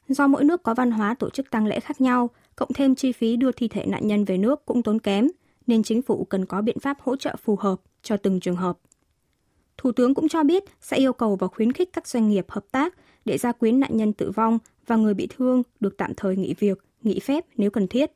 Do 0.08 0.28
mỗi 0.28 0.44
nước 0.44 0.64
có 0.64 0.74
văn 0.74 0.92
hóa 0.92 1.14
tổ 1.14 1.30
chức 1.30 1.52
tang 1.52 1.66
lễ 1.66 1.80
khác 1.80 2.02
nhau, 2.02 2.30
cộng 2.56 2.74
thêm 2.74 2.96
chi 2.96 3.12
phí 3.12 3.36
đưa 3.36 3.52
thi 3.52 3.68
thể 3.68 3.86
nạn 3.86 4.08
nhân 4.08 4.26
về 4.26 4.38
nước 4.38 4.66
cũng 4.66 4.84
tốn 4.84 5.00
kém, 5.00 5.28
nên 5.68 5.84
chính 5.84 6.02
phủ 6.02 6.28
cần 6.30 6.46
có 6.46 6.62
biện 6.62 6.80
pháp 6.80 6.98
hỗ 7.02 7.16
trợ 7.16 7.36
phù 7.44 7.56
hợp 7.56 7.82
cho 8.04 8.18
từng 8.18 8.40
trường 8.40 8.56
hợp. 8.56 8.78
Thủ 9.86 9.92
tướng 9.92 10.14
cũng 10.14 10.28
cho 10.28 10.44
biết 10.44 10.64
sẽ 10.82 10.98
yêu 10.98 11.14
cầu 11.14 11.36
và 11.36 11.48
khuyến 11.48 11.74
khích 11.74 11.90
các 11.94 12.08
doanh 12.08 12.30
nghiệp 12.30 12.46
hợp 12.50 12.66
tác 12.72 12.96
để 13.26 13.38
gia 13.38 13.52
quyến 13.52 13.80
nạn 13.80 13.98
nhân 13.98 14.14
tử 14.14 14.32
vong 14.32 14.60
và 14.88 14.96
người 14.96 15.14
bị 15.14 15.28
thương 15.38 15.64
được 15.80 15.98
tạm 15.98 16.14
thời 16.18 16.36
nghỉ 16.36 16.54
việc, 16.60 16.78
nghỉ 17.04 17.20
phép 17.20 17.46
nếu 17.58 17.72
cần 17.72 17.88
thiết. 17.88 18.12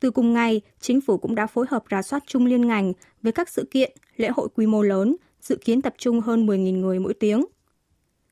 Từ 0.00 0.10
cùng 0.10 0.32
ngày, 0.32 0.60
chính 0.80 1.00
phủ 1.00 1.18
cũng 1.18 1.34
đã 1.34 1.46
phối 1.46 1.66
hợp 1.68 1.84
rà 1.90 2.02
soát 2.02 2.22
chung 2.26 2.46
liên 2.46 2.66
ngành 2.66 2.92
với 3.22 3.32
các 3.32 3.48
sự 3.48 3.68
kiện, 3.70 3.92
lễ 4.16 4.28
hội 4.28 4.48
quy 4.54 4.66
mô 4.66 4.82
lớn, 4.82 5.16
dự 5.40 5.56
kiến 5.64 5.82
tập 5.82 5.94
trung 5.98 6.20
hơn 6.20 6.46
10.000 6.46 6.80
người 6.80 6.98
mỗi 6.98 7.14
tiếng. 7.14 7.44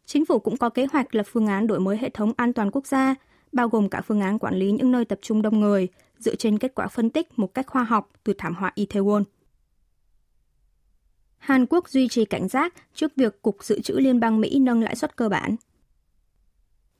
Chính 0.06 0.26
phủ 0.26 0.38
cũng 0.38 0.56
có 0.56 0.68
kế 0.68 0.86
hoạch 0.92 1.14
lập 1.14 1.26
phương 1.32 1.46
án 1.46 1.66
đổi 1.66 1.80
mới 1.80 1.96
hệ 1.96 2.10
thống 2.10 2.32
an 2.36 2.52
toàn 2.52 2.70
quốc 2.70 2.86
gia, 2.86 3.14
bao 3.52 3.68
gồm 3.68 3.88
cả 3.88 4.00
phương 4.00 4.20
án 4.20 4.38
quản 4.38 4.54
lý 4.54 4.70
những 4.70 4.92
nơi 4.92 5.04
tập 5.04 5.18
trung 5.22 5.42
đông 5.42 5.60
người, 5.60 5.88
dựa 6.18 6.34
trên 6.34 6.58
kết 6.58 6.74
quả 6.74 6.88
phân 6.88 7.10
tích 7.10 7.38
một 7.38 7.54
cách 7.54 7.66
khoa 7.66 7.84
học 7.84 8.10
từ 8.24 8.32
thảm 8.38 8.54
họa 8.54 8.72
Itaewon. 8.76 9.24
Hàn 11.38 11.66
Quốc 11.66 11.88
duy 11.88 12.08
trì 12.08 12.24
cảnh 12.24 12.48
giác 12.48 12.74
trước 12.94 13.12
việc 13.16 13.42
Cục 13.42 13.64
Dự 13.64 13.80
trữ 13.80 13.94
Liên 13.94 14.20
bang 14.20 14.40
Mỹ 14.40 14.58
nâng 14.58 14.82
lãi 14.82 14.96
suất 14.96 15.16
cơ 15.16 15.28
bản. 15.28 15.56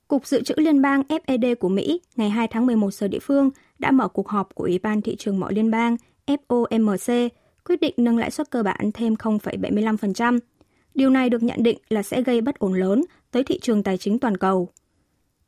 Cục 0.09 0.27
Dự 0.27 0.43
trữ 0.43 0.55
Liên 0.57 0.83
bang 0.83 1.03
FED 1.09 1.55
của 1.57 1.69
Mỹ 1.69 2.01
ngày 2.17 2.31
2 2.31 2.49
tháng 2.49 2.67
11 2.67 2.95
giờ 2.95 3.09
địa 3.09 3.19
phương 3.19 3.51
đã 3.79 3.91
mở 3.91 4.09
cuộc 4.09 4.29
họp 4.29 4.55
của 4.55 4.65
Ủy 4.65 4.79
ban 4.79 5.03
Thị 5.03 5.17
trường 5.17 5.41
Mọi 5.41 5.55
Liên 5.55 5.71
bang 5.71 5.97
FOMC 6.27 7.29
quyết 7.65 7.81
định 7.81 7.95
nâng 7.97 8.19
lãi 8.19 8.31
suất 8.31 8.51
cơ 8.51 8.63
bản 8.63 8.91
thêm 8.95 9.15
0,75%. 9.15 10.39
Điều 10.95 11.11
này 11.11 11.31
được 11.31 11.43
nhận 11.43 11.63
định 11.63 11.79
là 11.89 12.03
sẽ 12.03 12.23
gây 12.23 12.41
bất 12.41 12.59
ổn 12.59 12.73
lớn 12.73 13.05
tới 13.31 13.45
thị 13.45 13.59
trường 13.63 13.83
tài 13.83 13.99
chính 13.99 14.19
toàn 14.19 14.37
cầu. 14.37 14.69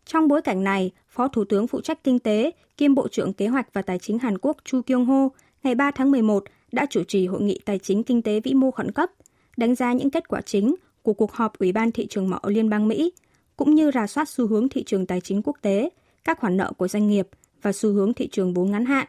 Trong 0.05 0.29
bối 0.29 0.43
cảnh 0.43 0.65
này, 0.65 0.91
Phó 1.09 1.29
Thủ 1.29 1.45
tướng 1.45 1.67
phụ 1.67 1.81
trách 1.81 2.05
kinh 2.05 2.19
tế 2.19 2.51
kiêm 2.77 2.95
Bộ 2.95 3.09
trưởng 3.09 3.33
Kế 3.33 3.47
hoạch 3.47 3.73
và 3.73 3.83
Tài 3.83 3.99
chính 3.99 4.19
Hàn 4.19 4.39
Quốc 4.39 4.57
Chu 4.65 4.83
Kyung 4.83 5.05
Ho 5.05 5.29
ngày 5.63 5.75
3 5.75 5.91
tháng 5.91 6.11
11 6.11 6.45
đã 6.73 6.87
chủ 6.91 7.05
trì 7.05 7.27
hội 7.27 7.41
nghị 7.41 7.59
tài 7.65 7.79
chính 7.79 8.05
kinh 8.05 8.23
tế 8.23 8.41
vĩ 8.41 8.55
mô 8.55 8.71
khẩn 8.71 8.93
cấp, 8.93 9.11
đánh 9.57 9.75
giá 9.75 9.93
những 9.93 10.11
kết 10.11 10.29
quả 10.29 10.41
chính 10.41 10.75
của 11.03 11.13
cuộc 11.13 11.33
họp 11.33 11.59
Ủy 11.59 11.73
ban 11.73 11.93
Thị 11.93 12.07
trường 12.07 12.31
Mỏ 12.31 12.41
Liên 12.45 12.71
bang 12.71 12.89
Mỹ, 12.89 13.13
cũng 13.57 13.75
như 13.75 13.91
rà 13.95 14.07
soát 14.07 14.29
xu 14.29 14.47
hướng 14.47 14.69
thị 14.69 14.85
trường 14.85 15.07
tài 15.07 15.21
chính 15.21 15.43
quốc 15.43 15.57
tế, 15.63 15.91
các 16.25 16.41
khoản 16.41 16.57
nợ 16.57 16.73
của 16.77 16.89
doanh 16.89 17.09
nghiệp 17.09 17.29
và 17.63 17.73
xu 17.73 17.93
hướng 17.93 18.15
thị 18.15 18.29
trường 18.29 18.55
vốn 18.55 18.71
ngắn 18.71 18.85
hạn. 18.85 19.07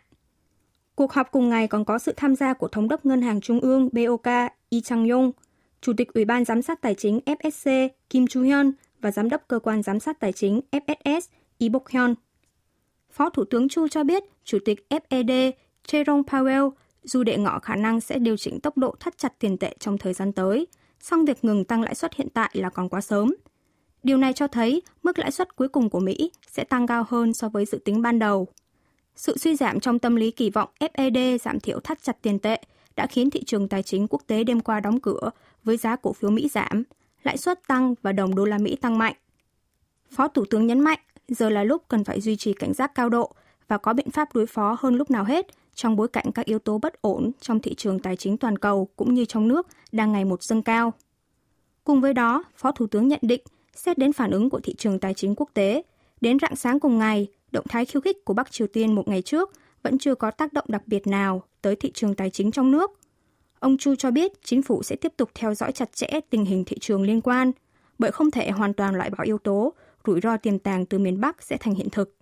Cuộc 0.96 1.14
họp 1.14 1.32
cùng 1.32 1.50
ngày 1.50 1.68
còn 1.68 1.86
có 1.86 2.00
sự 2.00 2.14
tham 2.18 2.36
gia 2.36 2.54
của 2.54 2.68
Thống 2.68 2.88
đốc 2.88 3.06
Ngân 3.06 3.22
hàng 3.22 3.42
Trung 3.42 3.60
ương 3.60 3.90
BOK 3.92 4.28
Yi 4.70 4.82
Chang-yong, 4.82 5.32
Chủ 5.82 5.94
tịch 5.98 6.14
Ủy 6.14 6.26
ban 6.26 6.46
Giám 6.46 6.62
sát 6.62 6.82
Tài 6.82 6.96
chính 6.96 7.20
FSC 7.26 7.90
Kim 8.10 8.26
Chu-hyun 8.28 8.72
và 9.02 9.12
Giám 9.12 9.30
đốc 9.30 9.48
Cơ 9.48 9.60
quan 9.60 9.84
Giám 9.84 10.00
sát 10.00 10.20
Tài 10.20 10.34
chính 10.34 10.62
FSS 10.72 11.22
Yi 11.58 11.70
Bok-hyun. 11.70 12.16
Phó 13.12 13.30
Thủ 13.30 13.44
tướng 13.44 13.70
Chu 13.70 13.88
cho 13.88 14.04
biết 14.04 14.24
Chủ 14.44 14.58
tịch 14.66 14.86
FED 14.90 15.52
Jerome 15.88 16.24
Powell 16.24 16.72
dù 17.04 17.24
đệ 17.24 17.38
ngỏ 17.38 17.60
khả 17.60 17.76
năng 17.76 18.02
sẽ 18.02 18.20
điều 18.20 18.38
chỉnh 18.38 18.60
tốc 18.60 18.78
độ 18.78 18.96
thắt 19.00 19.18
chặt 19.18 19.40
tiền 19.40 19.58
tệ 19.58 19.76
trong 19.80 19.98
thời 19.98 20.14
gian 20.14 20.32
tới, 20.32 20.68
song 21.00 21.26
việc 21.26 21.44
ngừng 21.44 21.66
tăng 21.66 21.82
lãi 21.82 21.96
suất 21.96 22.16
hiện 22.16 22.28
tại 22.34 22.50
là 22.54 22.70
còn 22.70 22.90
quá 22.90 23.02
sớm. 23.02 23.36
Điều 24.04 24.18
này 24.18 24.34
cho 24.34 24.48
thấy 24.48 24.82
mức 25.04 25.20
lãi 25.20 25.32
suất 25.32 25.56
cuối 25.56 25.68
cùng 25.68 25.90
của 25.90 26.00
Mỹ 26.00 26.32
sẽ 26.48 26.64
tăng 26.64 26.88
cao 26.88 27.06
hơn 27.10 27.34
so 27.34 27.50
với 27.50 27.66
dự 27.66 27.78
tính 27.86 28.02
ban 28.02 28.20
đầu. 28.20 28.48
Sự 29.16 29.38
suy 29.38 29.56
giảm 29.56 29.80
trong 29.80 30.00
tâm 30.00 30.16
lý 30.16 30.32
kỳ 30.32 30.50
vọng 30.50 30.70
FED 30.80 31.38
giảm 31.38 31.60
thiểu 31.60 31.80
thắt 31.80 32.04
chặt 32.04 32.18
tiền 32.22 32.40
tệ 32.40 32.62
đã 32.96 33.08
khiến 33.08 33.30
thị 33.30 33.44
trường 33.44 33.68
tài 33.68 33.84
chính 33.84 34.08
quốc 34.08 34.22
tế 34.28 34.44
đêm 34.44 34.60
qua 34.60 34.80
đóng 34.80 35.00
cửa 35.00 35.30
với 35.64 35.78
giá 35.78 35.96
cổ 35.96 36.14
phiếu 36.14 36.30
Mỹ 36.30 36.50
giảm, 36.50 36.84
lãi 37.24 37.38
suất 37.38 37.68
tăng 37.68 37.96
và 38.02 38.12
đồng 38.12 38.36
đô 38.36 38.46
la 38.46 38.58
Mỹ 38.58 38.76
tăng 38.76 38.98
mạnh. 38.98 39.16
Phó 40.12 40.28
Thủ 40.28 40.46
tướng 40.46 40.68
nhấn 40.68 40.80
mạnh, 40.80 41.00
giờ 41.28 41.50
là 41.50 41.64
lúc 41.64 41.84
cần 41.88 42.04
phải 42.04 42.22
duy 42.22 42.36
trì 42.36 42.54
cảnh 42.54 42.74
giác 42.74 42.96
cao 42.96 43.10
độ 43.10 43.36
và 43.68 43.78
có 43.78 43.94
biện 43.94 44.12
pháp 44.12 44.36
đối 44.36 44.46
phó 44.46 44.78
hơn 44.80 44.96
lúc 44.96 45.12
nào 45.12 45.24
hết 45.24 45.48
trong 45.76 45.96
bối 45.96 46.08
cảnh 46.08 46.32
các 46.36 46.46
yếu 46.46 46.60
tố 46.60 46.78
bất 46.78 47.02
ổn 47.02 47.32
trong 47.42 47.60
thị 47.60 47.76
trường 47.76 48.00
tài 48.00 48.16
chính 48.16 48.38
toàn 48.38 48.58
cầu 48.58 48.90
cũng 48.96 49.14
như 49.14 49.26
trong 49.26 49.48
nước 49.48 49.68
đang 49.92 50.12
ngày 50.12 50.26
một 50.26 50.44
dâng 50.44 50.64
cao. 50.64 50.94
Cùng 51.84 52.02
với 52.02 52.14
đó, 52.14 52.44
Phó 52.56 52.72
Thủ 52.72 52.88
tướng 52.88 53.08
nhận 53.08 53.20
định, 53.22 53.42
xét 53.76 53.98
đến 53.98 54.14
phản 54.14 54.32
ứng 54.32 54.50
của 54.50 54.60
thị 54.60 54.76
trường 54.78 55.00
tài 55.00 55.14
chính 55.14 55.36
quốc 55.36 55.50
tế, 55.54 55.84
đến 56.22 56.38
rạng 56.42 56.56
sáng 56.56 56.80
cùng 56.80 57.00
ngày, 57.00 57.28
động 57.52 57.66
thái 57.70 57.86
khiêu 57.86 58.02
khích 58.02 58.26
của 58.26 58.34
Bắc 58.34 58.52
Triều 58.52 58.68
Tiên 58.68 58.96
một 58.96 59.08
ngày 59.08 59.22
trước 59.22 59.52
vẫn 59.84 59.98
chưa 59.98 60.16
có 60.16 60.32
tác 60.32 60.54
động 60.54 60.66
đặc 60.68 60.88
biệt 60.88 61.08
nào 61.08 61.44
tới 61.62 61.76
thị 61.76 61.92
trường 61.94 62.16
tài 62.16 62.30
chính 62.30 62.52
trong 62.52 62.72
nước. 62.72 62.92
Ông 63.60 63.78
Chu 63.78 63.96
cho 63.96 64.12
biết 64.12 64.32
chính 64.44 64.62
phủ 64.62 64.84
sẽ 64.84 64.96
tiếp 64.96 65.14
tục 65.18 65.30
theo 65.34 65.54
dõi 65.54 65.72
chặt 65.72 65.96
chẽ 65.96 66.08
tình 66.30 66.46
hình 66.46 66.64
thị 66.66 66.78
trường 66.80 67.04
liên 67.04 67.22
quan, 67.22 67.52
bởi 68.00 68.12
không 68.12 68.32
thể 68.32 68.52
hoàn 68.52 68.74
toàn 68.74 68.96
loại 68.96 69.10
bỏ 69.10 69.24
yếu 69.24 69.38
tố 69.38 69.74
rủi 70.06 70.22
ro 70.22 70.38
tiềm 70.38 70.60
tàng 70.60 70.86
từ 70.86 71.00
miền 71.00 71.22
Bắc 71.22 71.44
sẽ 71.44 71.58
thành 71.58 71.76
hiện 71.76 71.90
thực. 71.90 72.16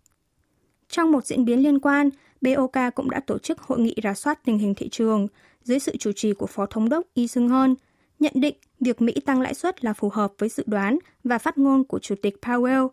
Trong 0.90 1.12
một 1.12 1.26
diễn 1.26 1.46
biến 1.46 1.64
liên 1.64 1.80
quan, 1.80 2.10
BOK 2.42 2.96
cũng 2.96 3.10
đã 3.10 3.20
tổ 3.20 3.38
chức 3.38 3.62
hội 3.62 3.80
nghị 3.80 3.96
rà 4.04 4.14
soát 4.14 4.40
tình 4.46 4.58
hình 4.58 4.76
thị 4.76 4.90
trường 4.90 5.28
dưới 5.64 5.80
sự 5.80 5.98
chủ 5.98 6.12
trì 6.12 6.34
của 6.34 6.48
Phó 6.48 6.66
Thống 6.66 6.90
đốc 6.90 7.06
Y 7.14 7.28
Sung 7.28 7.50
Hon, 7.50 7.76
nhận 8.20 8.34
định 8.36 8.56
việc 8.80 9.02
Mỹ 9.02 9.14
tăng 9.26 9.42
lãi 9.42 9.54
suất 9.54 9.86
là 9.86 9.94
phù 9.94 10.10
hợp 10.10 10.34
với 10.38 10.50
dự 10.50 10.64
đoán 10.68 11.00
và 11.24 11.38
phát 11.38 11.58
ngôn 11.58 11.84
của 11.84 12.00
Chủ 12.00 12.16
tịch 12.22 12.38
Powell. 12.42 12.90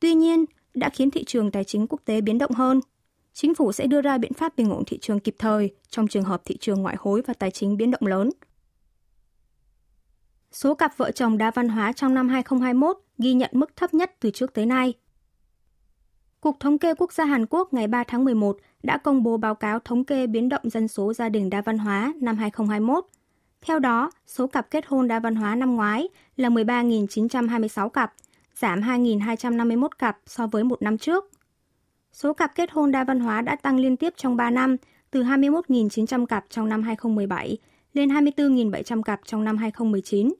Tuy 0.00 0.14
nhiên, 0.14 0.44
đã 0.74 0.88
khiến 0.88 1.10
thị 1.10 1.24
trường 1.24 1.50
tài 1.50 1.64
chính 1.64 1.86
quốc 1.86 2.00
tế 2.04 2.20
biến 2.20 2.38
động 2.38 2.50
hơn. 2.50 2.80
Chính 3.32 3.54
phủ 3.54 3.72
sẽ 3.72 3.86
đưa 3.86 4.00
ra 4.00 4.18
biện 4.18 4.32
pháp 4.32 4.56
bình 4.56 4.70
ổn 4.70 4.84
thị 4.86 4.98
trường 4.98 5.20
kịp 5.20 5.34
thời 5.38 5.74
trong 5.88 6.08
trường 6.08 6.24
hợp 6.24 6.42
thị 6.44 6.56
trường 6.60 6.82
ngoại 6.82 6.96
hối 6.98 7.22
và 7.26 7.34
tài 7.34 7.50
chính 7.50 7.76
biến 7.76 7.90
động 7.90 8.06
lớn. 8.06 8.30
Số 10.52 10.74
cặp 10.74 10.96
vợ 10.96 11.10
chồng 11.10 11.38
đa 11.38 11.50
văn 11.50 11.68
hóa 11.68 11.92
trong 11.92 12.14
năm 12.14 12.28
2021 12.28 12.96
ghi 13.18 13.34
nhận 13.34 13.50
mức 13.52 13.76
thấp 13.76 13.94
nhất 13.94 14.12
từ 14.20 14.30
trước 14.30 14.54
tới 14.54 14.66
nay. 14.66 14.94
Cục 16.42 16.60
Thống 16.60 16.78
kê 16.78 16.94
Quốc 16.94 17.12
gia 17.12 17.24
Hàn 17.24 17.46
Quốc 17.46 17.74
ngày 17.74 17.88
3 17.88 18.04
tháng 18.04 18.24
11 18.24 18.56
đã 18.82 18.98
công 18.98 19.22
bố 19.22 19.36
báo 19.36 19.54
cáo 19.54 19.78
thống 19.78 20.04
kê 20.04 20.26
biến 20.26 20.48
động 20.48 20.70
dân 20.70 20.88
số 20.88 21.12
gia 21.12 21.28
đình 21.28 21.50
đa 21.50 21.60
văn 21.60 21.78
hóa 21.78 22.12
năm 22.20 22.36
2021. 22.36 23.04
Theo 23.60 23.78
đó, 23.78 24.10
số 24.26 24.46
cặp 24.46 24.70
kết 24.70 24.86
hôn 24.86 25.08
đa 25.08 25.20
văn 25.20 25.34
hóa 25.34 25.54
năm 25.54 25.76
ngoái 25.76 26.08
là 26.36 26.48
13.926 26.48 27.88
cặp, 27.88 28.14
giảm 28.54 28.80
2.251 28.80 29.88
cặp 29.98 30.18
so 30.26 30.46
với 30.46 30.64
một 30.64 30.82
năm 30.82 30.98
trước. 30.98 31.30
Số 32.12 32.34
cặp 32.34 32.54
kết 32.54 32.70
hôn 32.70 32.92
đa 32.92 33.04
văn 33.04 33.20
hóa 33.20 33.42
đã 33.42 33.56
tăng 33.56 33.78
liên 33.78 33.96
tiếp 33.96 34.14
trong 34.16 34.36
3 34.36 34.50
năm, 34.50 34.76
từ 35.10 35.22
21.900 35.22 36.26
cặp 36.26 36.44
trong 36.48 36.68
năm 36.68 36.82
2017 36.82 37.56
lên 37.92 38.08
24.700 38.08 39.02
cặp 39.02 39.20
trong 39.24 39.44
năm 39.44 39.56
2019. 39.56 40.34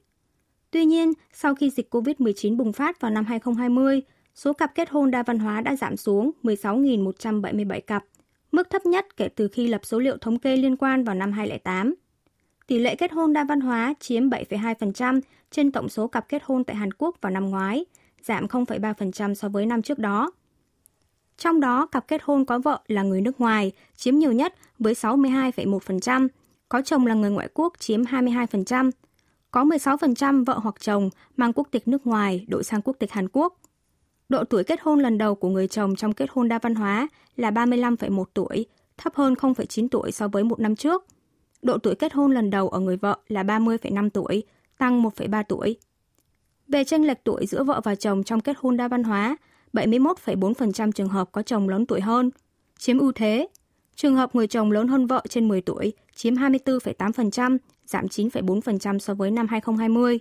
Tuy 0.71 0.85
nhiên, 0.85 1.13
sau 1.33 1.55
khi 1.55 1.69
dịch 1.69 1.95
COVID-19 1.95 2.57
bùng 2.57 2.73
phát 2.73 3.01
vào 3.01 3.11
năm 3.11 3.25
2020, 3.25 4.01
số 4.35 4.53
cặp 4.53 4.75
kết 4.75 4.89
hôn 4.89 5.11
đa 5.11 5.23
văn 5.23 5.39
hóa 5.39 5.61
đã 5.61 5.75
giảm 5.75 5.97
xuống 5.97 6.31
16.177 6.43 7.81
cặp, 7.81 8.05
mức 8.51 8.69
thấp 8.69 8.85
nhất 8.85 9.17
kể 9.17 9.27
từ 9.27 9.47
khi 9.47 9.67
lập 9.67 9.81
số 9.83 9.99
liệu 9.99 10.17
thống 10.17 10.39
kê 10.39 10.57
liên 10.57 10.77
quan 10.77 11.03
vào 11.03 11.15
năm 11.15 11.31
2008. 11.31 11.95
Tỷ 12.67 12.79
lệ 12.79 12.95
kết 12.95 13.11
hôn 13.11 13.33
đa 13.33 13.43
văn 13.43 13.61
hóa 13.61 13.93
chiếm 13.99 14.29
7,2% 14.29 15.21
trên 15.51 15.71
tổng 15.71 15.89
số 15.89 16.07
cặp 16.07 16.29
kết 16.29 16.43
hôn 16.45 16.63
tại 16.63 16.75
Hàn 16.75 16.93
Quốc 16.93 17.15
vào 17.21 17.31
năm 17.31 17.49
ngoái, 17.49 17.85
giảm 18.23 18.45
0,3% 18.45 19.33
so 19.33 19.49
với 19.49 19.65
năm 19.65 19.81
trước 19.81 19.99
đó. 19.99 20.31
Trong 21.37 21.59
đó, 21.59 21.85
cặp 21.85 22.07
kết 22.07 22.21
hôn 22.23 22.45
có 22.45 22.59
vợ 22.59 22.79
là 22.87 23.03
người 23.03 23.21
nước 23.21 23.41
ngoài 23.41 23.71
chiếm 23.95 24.15
nhiều 24.15 24.31
nhất 24.31 24.55
với 24.79 24.93
62,1%, 24.93 26.27
có 26.69 26.81
chồng 26.81 27.07
là 27.07 27.15
người 27.15 27.29
ngoại 27.29 27.49
quốc 27.53 27.73
chiếm 27.79 28.03
22%, 28.03 28.91
có 29.51 29.63
16% 29.63 30.45
vợ 30.45 30.59
hoặc 30.63 30.75
chồng 30.79 31.09
mang 31.37 31.53
quốc 31.53 31.67
tịch 31.71 31.87
nước 31.87 32.07
ngoài 32.07 32.45
đổi 32.47 32.63
sang 32.63 32.81
quốc 32.81 32.95
tịch 32.99 33.11
Hàn 33.11 33.27
Quốc. 33.29 33.59
Độ 34.33 34.43
tuổi 34.43 34.63
kết 34.63 34.81
hôn 34.81 34.99
lần 34.99 35.17
đầu 35.17 35.35
của 35.35 35.49
người 35.49 35.67
chồng 35.67 35.95
trong 35.95 36.13
kết 36.13 36.29
hôn 36.29 36.47
đa 36.47 36.59
văn 36.59 36.75
hóa 36.75 37.07
là 37.35 37.51
35,1 37.51 38.23
tuổi, 38.33 38.65
thấp 38.97 39.15
hơn 39.15 39.33
0,9 39.33 39.87
tuổi 39.91 40.11
so 40.11 40.27
với 40.27 40.43
một 40.43 40.59
năm 40.59 40.75
trước. 40.75 41.05
Độ 41.61 41.77
tuổi 41.77 41.95
kết 41.95 42.13
hôn 42.13 42.31
lần 42.31 42.49
đầu 42.49 42.69
ở 42.69 42.79
người 42.79 42.97
vợ 42.97 43.17
là 43.27 43.43
30,5 43.43 44.09
tuổi, 44.09 44.43
tăng 44.77 45.03
1,3 45.03 45.43
tuổi. 45.49 45.77
Về 46.67 46.83
tranh 46.83 47.05
lệch 47.05 47.23
tuổi 47.23 47.45
giữa 47.45 47.63
vợ 47.63 47.81
và 47.83 47.95
chồng 47.95 48.23
trong 48.23 48.41
kết 48.41 48.57
hôn 48.59 48.77
đa 48.77 48.87
văn 48.87 49.03
hóa, 49.03 49.37
71,4% 49.73 50.91
trường 50.91 51.09
hợp 51.09 51.31
có 51.31 51.41
chồng 51.41 51.69
lớn 51.69 51.85
tuổi 51.85 52.01
hơn, 52.01 52.31
chiếm 52.77 52.97
ưu 52.97 53.11
thế. 53.11 53.47
Trường 53.95 54.15
hợp 54.15 54.35
người 54.35 54.47
chồng 54.47 54.71
lớn 54.71 54.87
hơn 54.87 55.07
vợ 55.07 55.23
trên 55.29 55.47
10 55.47 55.61
tuổi 55.61 55.93
chiếm 56.15 56.35
24,8%, 56.35 57.57
giảm 57.85 58.05
9,4% 58.05 58.99
so 58.99 59.13
với 59.13 59.31
năm 59.31 59.47
2020. 59.47 60.19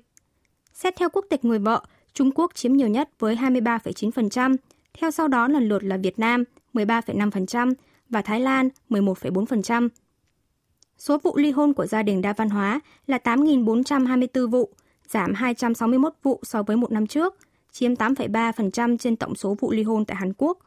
Xét 0.72 0.96
theo 0.96 1.08
quốc 1.08 1.26
tịch 1.30 1.44
người 1.44 1.58
vợ, 1.58 1.82
Trung 2.14 2.30
Quốc 2.34 2.54
chiếm 2.54 2.72
nhiều 2.72 2.88
nhất 2.88 3.10
với 3.18 3.36
23,9%, 3.36 4.56
theo 4.94 5.10
sau 5.10 5.28
đó 5.28 5.48
lần 5.48 5.68
lượt 5.68 5.84
là 5.84 5.96
Việt 5.96 6.18
Nam 6.18 6.44
13,5% 6.74 7.72
và 8.08 8.22
Thái 8.22 8.40
Lan 8.40 8.68
11,4%. 8.90 9.88
Số 10.98 11.18
vụ 11.18 11.36
ly 11.36 11.50
hôn 11.50 11.74
của 11.74 11.86
gia 11.86 12.02
đình 12.02 12.22
đa 12.22 12.32
văn 12.32 12.50
hóa 12.50 12.80
là 13.06 13.18
8.424 13.24 14.48
vụ, 14.48 14.70
giảm 15.08 15.34
261 15.34 16.12
vụ 16.22 16.40
so 16.42 16.62
với 16.62 16.76
một 16.76 16.92
năm 16.92 17.06
trước, 17.06 17.36
chiếm 17.72 17.94
8,3% 17.94 18.96
trên 18.96 19.16
tổng 19.16 19.34
số 19.34 19.56
vụ 19.60 19.72
ly 19.72 19.82
hôn 19.82 20.04
tại 20.04 20.16
Hàn 20.16 20.32
Quốc. 20.32 20.58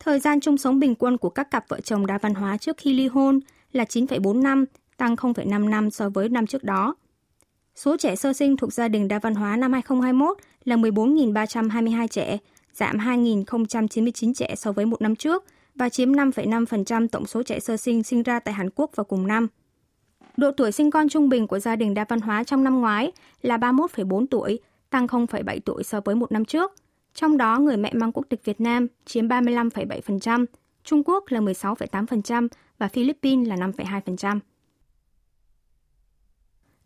Thời 0.00 0.20
gian 0.20 0.40
chung 0.40 0.58
sống 0.58 0.78
bình 0.78 0.94
quân 0.94 1.16
của 1.16 1.30
các 1.30 1.50
cặp 1.50 1.68
vợ 1.68 1.80
chồng 1.80 2.06
đa 2.06 2.18
văn 2.18 2.34
hóa 2.34 2.56
trước 2.56 2.76
khi 2.76 2.94
ly 2.94 3.06
hôn 3.06 3.40
là 3.72 3.84
9,4 3.84 4.42
năm, 4.42 4.64
tăng 4.96 5.14
0,5 5.14 5.68
năm 5.68 5.90
so 5.90 6.08
với 6.08 6.28
năm 6.28 6.46
trước 6.46 6.64
đó. 6.64 6.94
Số 7.74 7.96
trẻ 7.96 8.16
sơ 8.16 8.32
sinh 8.32 8.56
thuộc 8.56 8.72
gia 8.72 8.88
đình 8.88 9.08
đa 9.08 9.18
văn 9.18 9.34
hóa 9.34 9.56
năm 9.56 9.72
2021 9.72 10.38
là 10.64 10.76
14.322 10.76 12.08
trẻ, 12.08 12.38
giảm 12.72 12.98
2.099 12.98 14.34
trẻ 14.34 14.54
so 14.56 14.72
với 14.72 14.86
một 14.86 15.02
năm 15.02 15.16
trước 15.16 15.44
và 15.74 15.88
chiếm 15.88 16.12
5,5% 16.12 17.08
tổng 17.08 17.26
số 17.26 17.42
trẻ 17.42 17.60
sơ 17.60 17.76
sinh 17.76 18.02
sinh 18.02 18.22
ra 18.22 18.40
tại 18.40 18.54
Hàn 18.54 18.70
Quốc 18.70 18.90
vào 18.94 19.04
cùng 19.04 19.26
năm. 19.26 19.48
Độ 20.36 20.50
tuổi 20.56 20.72
sinh 20.72 20.90
con 20.90 21.08
trung 21.08 21.28
bình 21.28 21.46
của 21.46 21.58
gia 21.58 21.76
đình 21.76 21.94
đa 21.94 22.04
văn 22.08 22.20
hóa 22.20 22.44
trong 22.44 22.64
năm 22.64 22.80
ngoái 22.80 23.12
là 23.42 23.56
31,4 23.56 24.26
tuổi, 24.30 24.58
tăng 24.90 25.06
0,7 25.06 25.60
tuổi 25.64 25.84
so 25.84 26.00
với 26.00 26.14
một 26.14 26.32
năm 26.32 26.44
trước. 26.44 26.72
Trong 27.14 27.36
đó, 27.36 27.58
người 27.58 27.76
mẹ 27.76 27.92
mang 27.94 28.12
quốc 28.12 28.26
tịch 28.28 28.44
Việt 28.44 28.60
Nam 28.60 28.86
chiếm 29.04 29.28
35,7%, 29.28 30.46
Trung 30.84 31.02
Quốc 31.04 31.24
là 31.28 31.40
16,8% 31.40 32.48
và 32.78 32.88
Philippines 32.88 33.48
là 33.48 33.56
5,2%. 33.56 34.38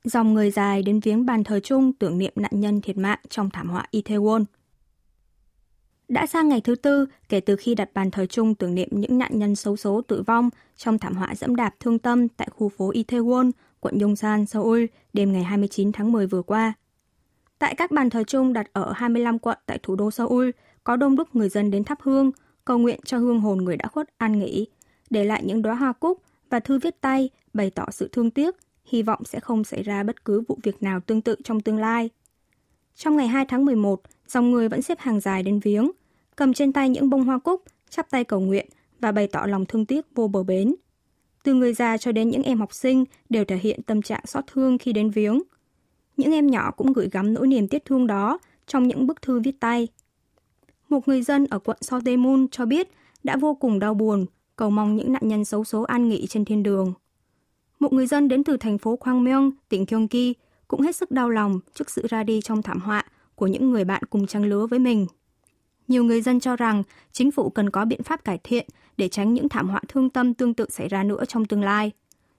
Dòng 0.05 0.35
người 0.35 0.51
dài 0.51 0.83
đến 0.83 1.01
viếng 1.01 1.27
bàn 1.27 1.45
thờ 1.45 1.61
chung 1.61 1.93
tưởng 1.93 2.19
niệm 2.19 2.33
nạn 2.37 2.61
nhân 2.61 2.81
thiệt 2.81 2.97
mạng 2.97 3.19
trong 3.29 3.51
thảm 3.51 3.69
họa 3.69 3.87
Itaewon. 3.93 4.45
Đã 6.09 6.27
sang 6.27 6.49
ngày 6.49 6.61
thứ 6.61 6.75
tư 6.75 7.07
kể 7.29 7.41
từ 7.41 7.57
khi 7.57 7.75
đặt 7.75 7.91
bàn 7.95 8.11
thờ 8.11 8.27
chung 8.27 8.55
tưởng 8.55 8.75
niệm 8.75 8.89
những 8.93 9.19
nạn 9.19 9.39
nhân 9.39 9.57
xấu 9.57 9.77
số 9.77 10.01
tử 10.01 10.23
vong 10.23 10.51
trong 10.77 10.99
thảm 10.99 11.15
họa 11.15 11.35
dẫm 11.35 11.57
đạp 11.57 11.75
thương 11.81 11.99
tâm 11.99 12.29
tại 12.29 12.49
khu 12.51 12.69
phố 12.69 12.93
Itaewon, 12.93 13.51
quận 13.81 13.99
Yongsan, 13.99 14.47
Seoul 14.47 14.85
đêm 15.13 15.33
ngày 15.33 15.43
29 15.43 15.93
tháng 15.93 16.13
10 16.13 16.27
vừa 16.27 16.43
qua. 16.43 16.73
Tại 17.59 17.75
các 17.75 17.91
bàn 17.91 18.11
thờ 18.11 18.25
chung 18.25 18.53
đặt 18.53 18.67
ở 18.73 18.93
25 18.93 19.39
quận 19.39 19.59
tại 19.67 19.79
thủ 19.83 19.97
đô 19.97 20.11
Seoul, 20.11 20.51
có 20.85 20.97
đông 20.97 21.17
đúc 21.17 21.37
người 21.37 21.49
dân 21.49 21.71
đến 21.71 21.85
thắp 21.85 21.99
hương, 22.03 22.31
cầu 22.65 22.79
nguyện 22.79 23.01
cho 23.05 23.19
hương 23.19 23.41
hồn 23.41 23.65
người 23.65 23.77
đã 23.77 23.89
khuất 23.89 24.19
an 24.19 24.39
nghỉ, 24.39 24.67
để 25.11 25.25
lại 25.25 25.43
những 25.45 25.63
đóa 25.63 25.75
hoa 25.75 25.93
cúc 25.93 26.23
và 26.51 26.61
thư 26.61 26.79
viết 26.79 27.01
tay 27.01 27.31
bày 27.55 27.71
tỏ 27.71 27.85
sự 27.91 28.09
thương 28.13 28.31
tiếc, 28.31 28.57
hy 28.89 29.03
vọng 29.03 29.25
sẽ 29.25 29.41
không 29.41 29.65
xảy 29.65 29.83
ra 29.83 30.03
bất 30.03 30.25
cứ 30.25 30.43
vụ 30.49 30.59
việc 30.63 30.83
nào 30.83 31.01
tương 31.01 31.21
tự 31.21 31.37
trong 31.45 31.61
tương 31.61 31.79
lai. 31.79 32.11
Trong 32.95 33.17
ngày 33.17 33.29
2 33.29 33.45
tháng 33.49 33.65
11, 33.65 34.03
dòng 34.29 34.51
người 34.51 34.69
vẫn 34.69 34.83
xếp 34.83 34.99
hàng 34.99 35.21
dài 35.21 35.43
đến 35.43 35.61
viếng, 35.61 35.91
cầm 36.37 36.55
trên 36.55 36.73
tay 36.73 36.89
những 36.89 37.11
bông 37.11 37.25
hoa 37.25 37.39
cúc, 37.39 37.63
chắp 37.91 38.11
tay 38.11 38.25
cầu 38.25 38.41
nguyện 38.41 38.67
và 39.01 39.13
bày 39.13 39.27
tỏ 39.27 39.47
lòng 39.47 39.67
thương 39.67 39.87
tiếc 39.87 40.07
vô 40.15 40.29
bờ 40.29 40.43
bến. 40.43 40.75
Từ 41.43 41.55
người 41.55 41.75
già 41.75 41.97
cho 41.97 42.13
đến 42.13 42.29
những 42.29 42.43
em 42.43 42.59
học 42.59 42.75
sinh 42.75 43.05
đều 43.31 43.45
thể 43.45 43.57
hiện 43.57 43.83
tâm 43.83 44.03
trạng 44.03 44.27
xót 44.27 44.45
thương 44.47 44.79
khi 44.79 44.93
đến 44.93 45.11
viếng. 45.11 45.43
Những 46.17 46.33
em 46.33 46.47
nhỏ 46.47 46.71
cũng 46.71 46.93
gửi 46.93 47.09
gắm 47.13 47.35
nỗi 47.35 47.47
niềm 47.47 47.69
tiếc 47.69 47.85
thương 47.85 48.07
đó 48.07 48.39
trong 48.67 48.89
những 48.89 49.07
bức 49.07 49.23
thư 49.23 49.41
viết 49.41 49.61
tay. 49.61 49.89
Một 50.89 51.09
người 51.09 51.23
dân 51.23 51.47
ở 51.51 51.59
quận 51.59 51.77
Sotemun 51.81 52.49
cho 52.49 52.67
biết 52.67 52.91
đã 53.25 53.37
vô 53.37 53.55
cùng 53.55 53.79
đau 53.79 53.95
buồn, 53.95 54.27
cầu 54.57 54.71
mong 54.71 54.97
những 54.97 55.13
nạn 55.13 55.29
nhân 55.29 55.45
xấu 55.45 55.65
số 55.65 55.83
an 55.83 56.09
nghỉ 56.09 56.27
trên 56.27 56.45
thiên 56.45 56.63
đường. 56.63 56.95
Một 57.81 57.93
người 57.93 58.07
dân 58.07 58.29
đến 58.29 58.45
từ 58.45 58.57
thành 58.57 58.79
phố 58.79 58.99
Kwangmyeong, 59.01 59.51
tỉnh 59.69 59.85
Gyeonggi 59.85 60.35
cũng 60.69 60.81
hết 60.81 60.97
sức 60.97 61.11
đau 61.11 61.31
lòng 61.31 61.61
trước 61.75 61.91
sự 61.91 62.07
ra 62.09 62.23
đi 62.23 62.41
trong 62.41 62.63
thảm 62.63 62.81
họa 62.81 63.05
của 63.35 63.47
những 63.47 63.71
người 63.71 63.85
bạn 63.85 64.03
cùng 64.11 64.27
trang 64.27 64.45
lứa 64.45 64.67
với 64.67 64.79
mình. 64.79 65.07
Nhiều 65.89 66.05
người 66.05 66.23
dân 66.23 66.41
cho 66.41 66.57
rằng 66.57 66.83
chính 67.13 67.31
phủ 67.31 67.51
cần 67.51 67.71
có 67.71 67.85
biện 67.85 68.03
pháp 68.03 68.25
cải 68.25 68.39
thiện 68.45 68.67
để 68.97 69.09
tránh 69.09 69.35
những 69.35 69.49
thảm 69.49 69.69
họa 69.69 69.81
thương 69.89 70.11
tâm 70.11 70.35
tương 70.35 70.55
tự 70.55 70.67
xảy 70.71 70.89
ra 70.89 71.05
nữa 71.05 71.25
trong 71.29 71.45
tương 71.45 71.63
lai. 71.63 71.93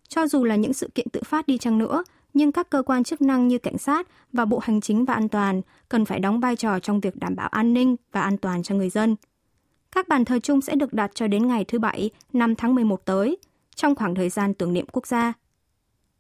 Cho 0.08 0.27
dù 0.27 0.43
là 0.43 0.55
những 0.55 0.74
sự 0.74 0.89
kiện 0.96 1.10
tự 1.10 1.22
phát 1.25 1.48
đi 1.48 1.58
chăng 1.58 1.77
nữa, 1.77 2.03
nhưng 2.34 2.51
các 2.51 2.69
cơ 2.69 2.84
quan 2.84 3.03
chức 3.03 3.22
năng 3.22 3.48
như 3.48 3.58
cảnh 3.58 3.77
sát 3.77 4.08
và 4.34 4.46
Bộ 4.46 4.60
Hành 4.60 4.81
chính 4.81 5.05
và 5.05 5.13
An 5.13 5.29
toàn 5.29 5.62
cần 5.89 6.05
phải 6.05 6.19
đóng 6.19 6.39
vai 6.39 6.55
trò 6.55 6.79
trong 6.79 7.00
việc 7.00 7.15
đảm 7.15 7.36
bảo 7.36 7.48
an 7.48 7.74
ninh 7.74 7.96
và 8.12 8.22
an 8.22 8.38
toàn 8.38 8.63
cho 8.63 8.75
người 8.75 8.89
dân. 8.89 9.15
Các 9.91 10.08
bàn 10.08 10.25
thờ 10.25 10.39
chung 10.39 10.62
sẽ 10.62 10.75
được 10.75 10.93
đặt 10.93 11.12
cho 11.13 11.27
đến 11.27 11.48
ngày 11.48 11.65
thứ 11.65 11.79
Bảy, 11.79 12.10
5 12.34 12.55
tháng 12.55 12.75
11 12.75 13.05
tới, 13.05 13.38
trong 13.79 13.95
khoảng 13.95 14.15
thời 14.15 14.29
gian 14.29 14.53
tưởng 14.53 14.74
niệm 14.74 14.86
quốc 14.91 15.07
gia. 15.07 15.33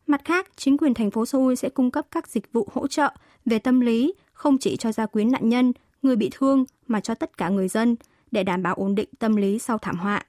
Mặt 0.07 0.21
khác, 0.25 0.47
chính 0.55 0.77
quyền 0.77 0.93
thành 0.93 1.11
phố 1.11 1.25
Seoul 1.25 1.55
sẽ 1.55 1.69
cung 1.69 1.91
cấp 1.91 2.07
các 2.11 2.27
dịch 2.27 2.53
vụ 2.53 2.67
hỗ 2.73 2.87
trợ 2.87 3.13
về 3.45 3.59
tâm 3.59 3.79
lý 3.79 4.13
không 4.33 4.57
chỉ 4.57 4.77
cho 4.77 4.91
gia 4.91 5.05
quyến 5.05 5.31
nạn 5.31 5.49
nhân, 5.49 5.73
người 6.01 6.15
bị 6.15 6.29
thương 6.33 6.65
mà 6.87 6.99
cho 6.99 7.13
tất 7.13 7.37
cả 7.37 7.49
người 7.49 7.67
dân 7.67 7.95
để 8.31 8.43
đảm 8.43 8.63
bảo 8.63 8.75
ổn 8.75 8.95
định 8.95 9.09
tâm 9.19 9.35
lý 9.35 9.59
sau 9.59 9.77
thảm 9.77 9.97
họa. 9.97 10.25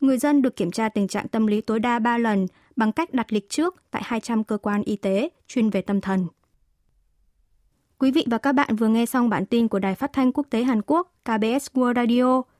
Người 0.00 0.18
dân 0.18 0.42
được 0.42 0.56
kiểm 0.56 0.70
tra 0.70 0.88
tình 0.88 1.08
trạng 1.08 1.28
tâm 1.28 1.46
lý 1.46 1.60
tối 1.60 1.80
đa 1.80 1.98
3 1.98 2.18
lần 2.18 2.46
bằng 2.76 2.92
cách 2.92 3.14
đặt 3.14 3.32
lịch 3.32 3.48
trước 3.48 3.82
tại 3.90 4.02
200 4.04 4.44
cơ 4.44 4.58
quan 4.58 4.82
y 4.82 4.96
tế 4.96 5.28
chuyên 5.46 5.70
về 5.70 5.82
tâm 5.82 6.00
thần. 6.00 6.26
Quý 7.98 8.10
vị 8.10 8.24
và 8.30 8.38
các 8.38 8.52
bạn 8.52 8.76
vừa 8.76 8.88
nghe 8.88 9.06
xong 9.06 9.28
bản 9.28 9.46
tin 9.46 9.68
của 9.68 9.78
Đài 9.78 9.94
Phát 9.94 10.12
thanh 10.12 10.32
Quốc 10.32 10.46
tế 10.50 10.62
Hàn 10.62 10.82
Quốc 10.86 11.12
KBS 11.24 11.70
World 11.74 11.94
Radio– 11.94 12.42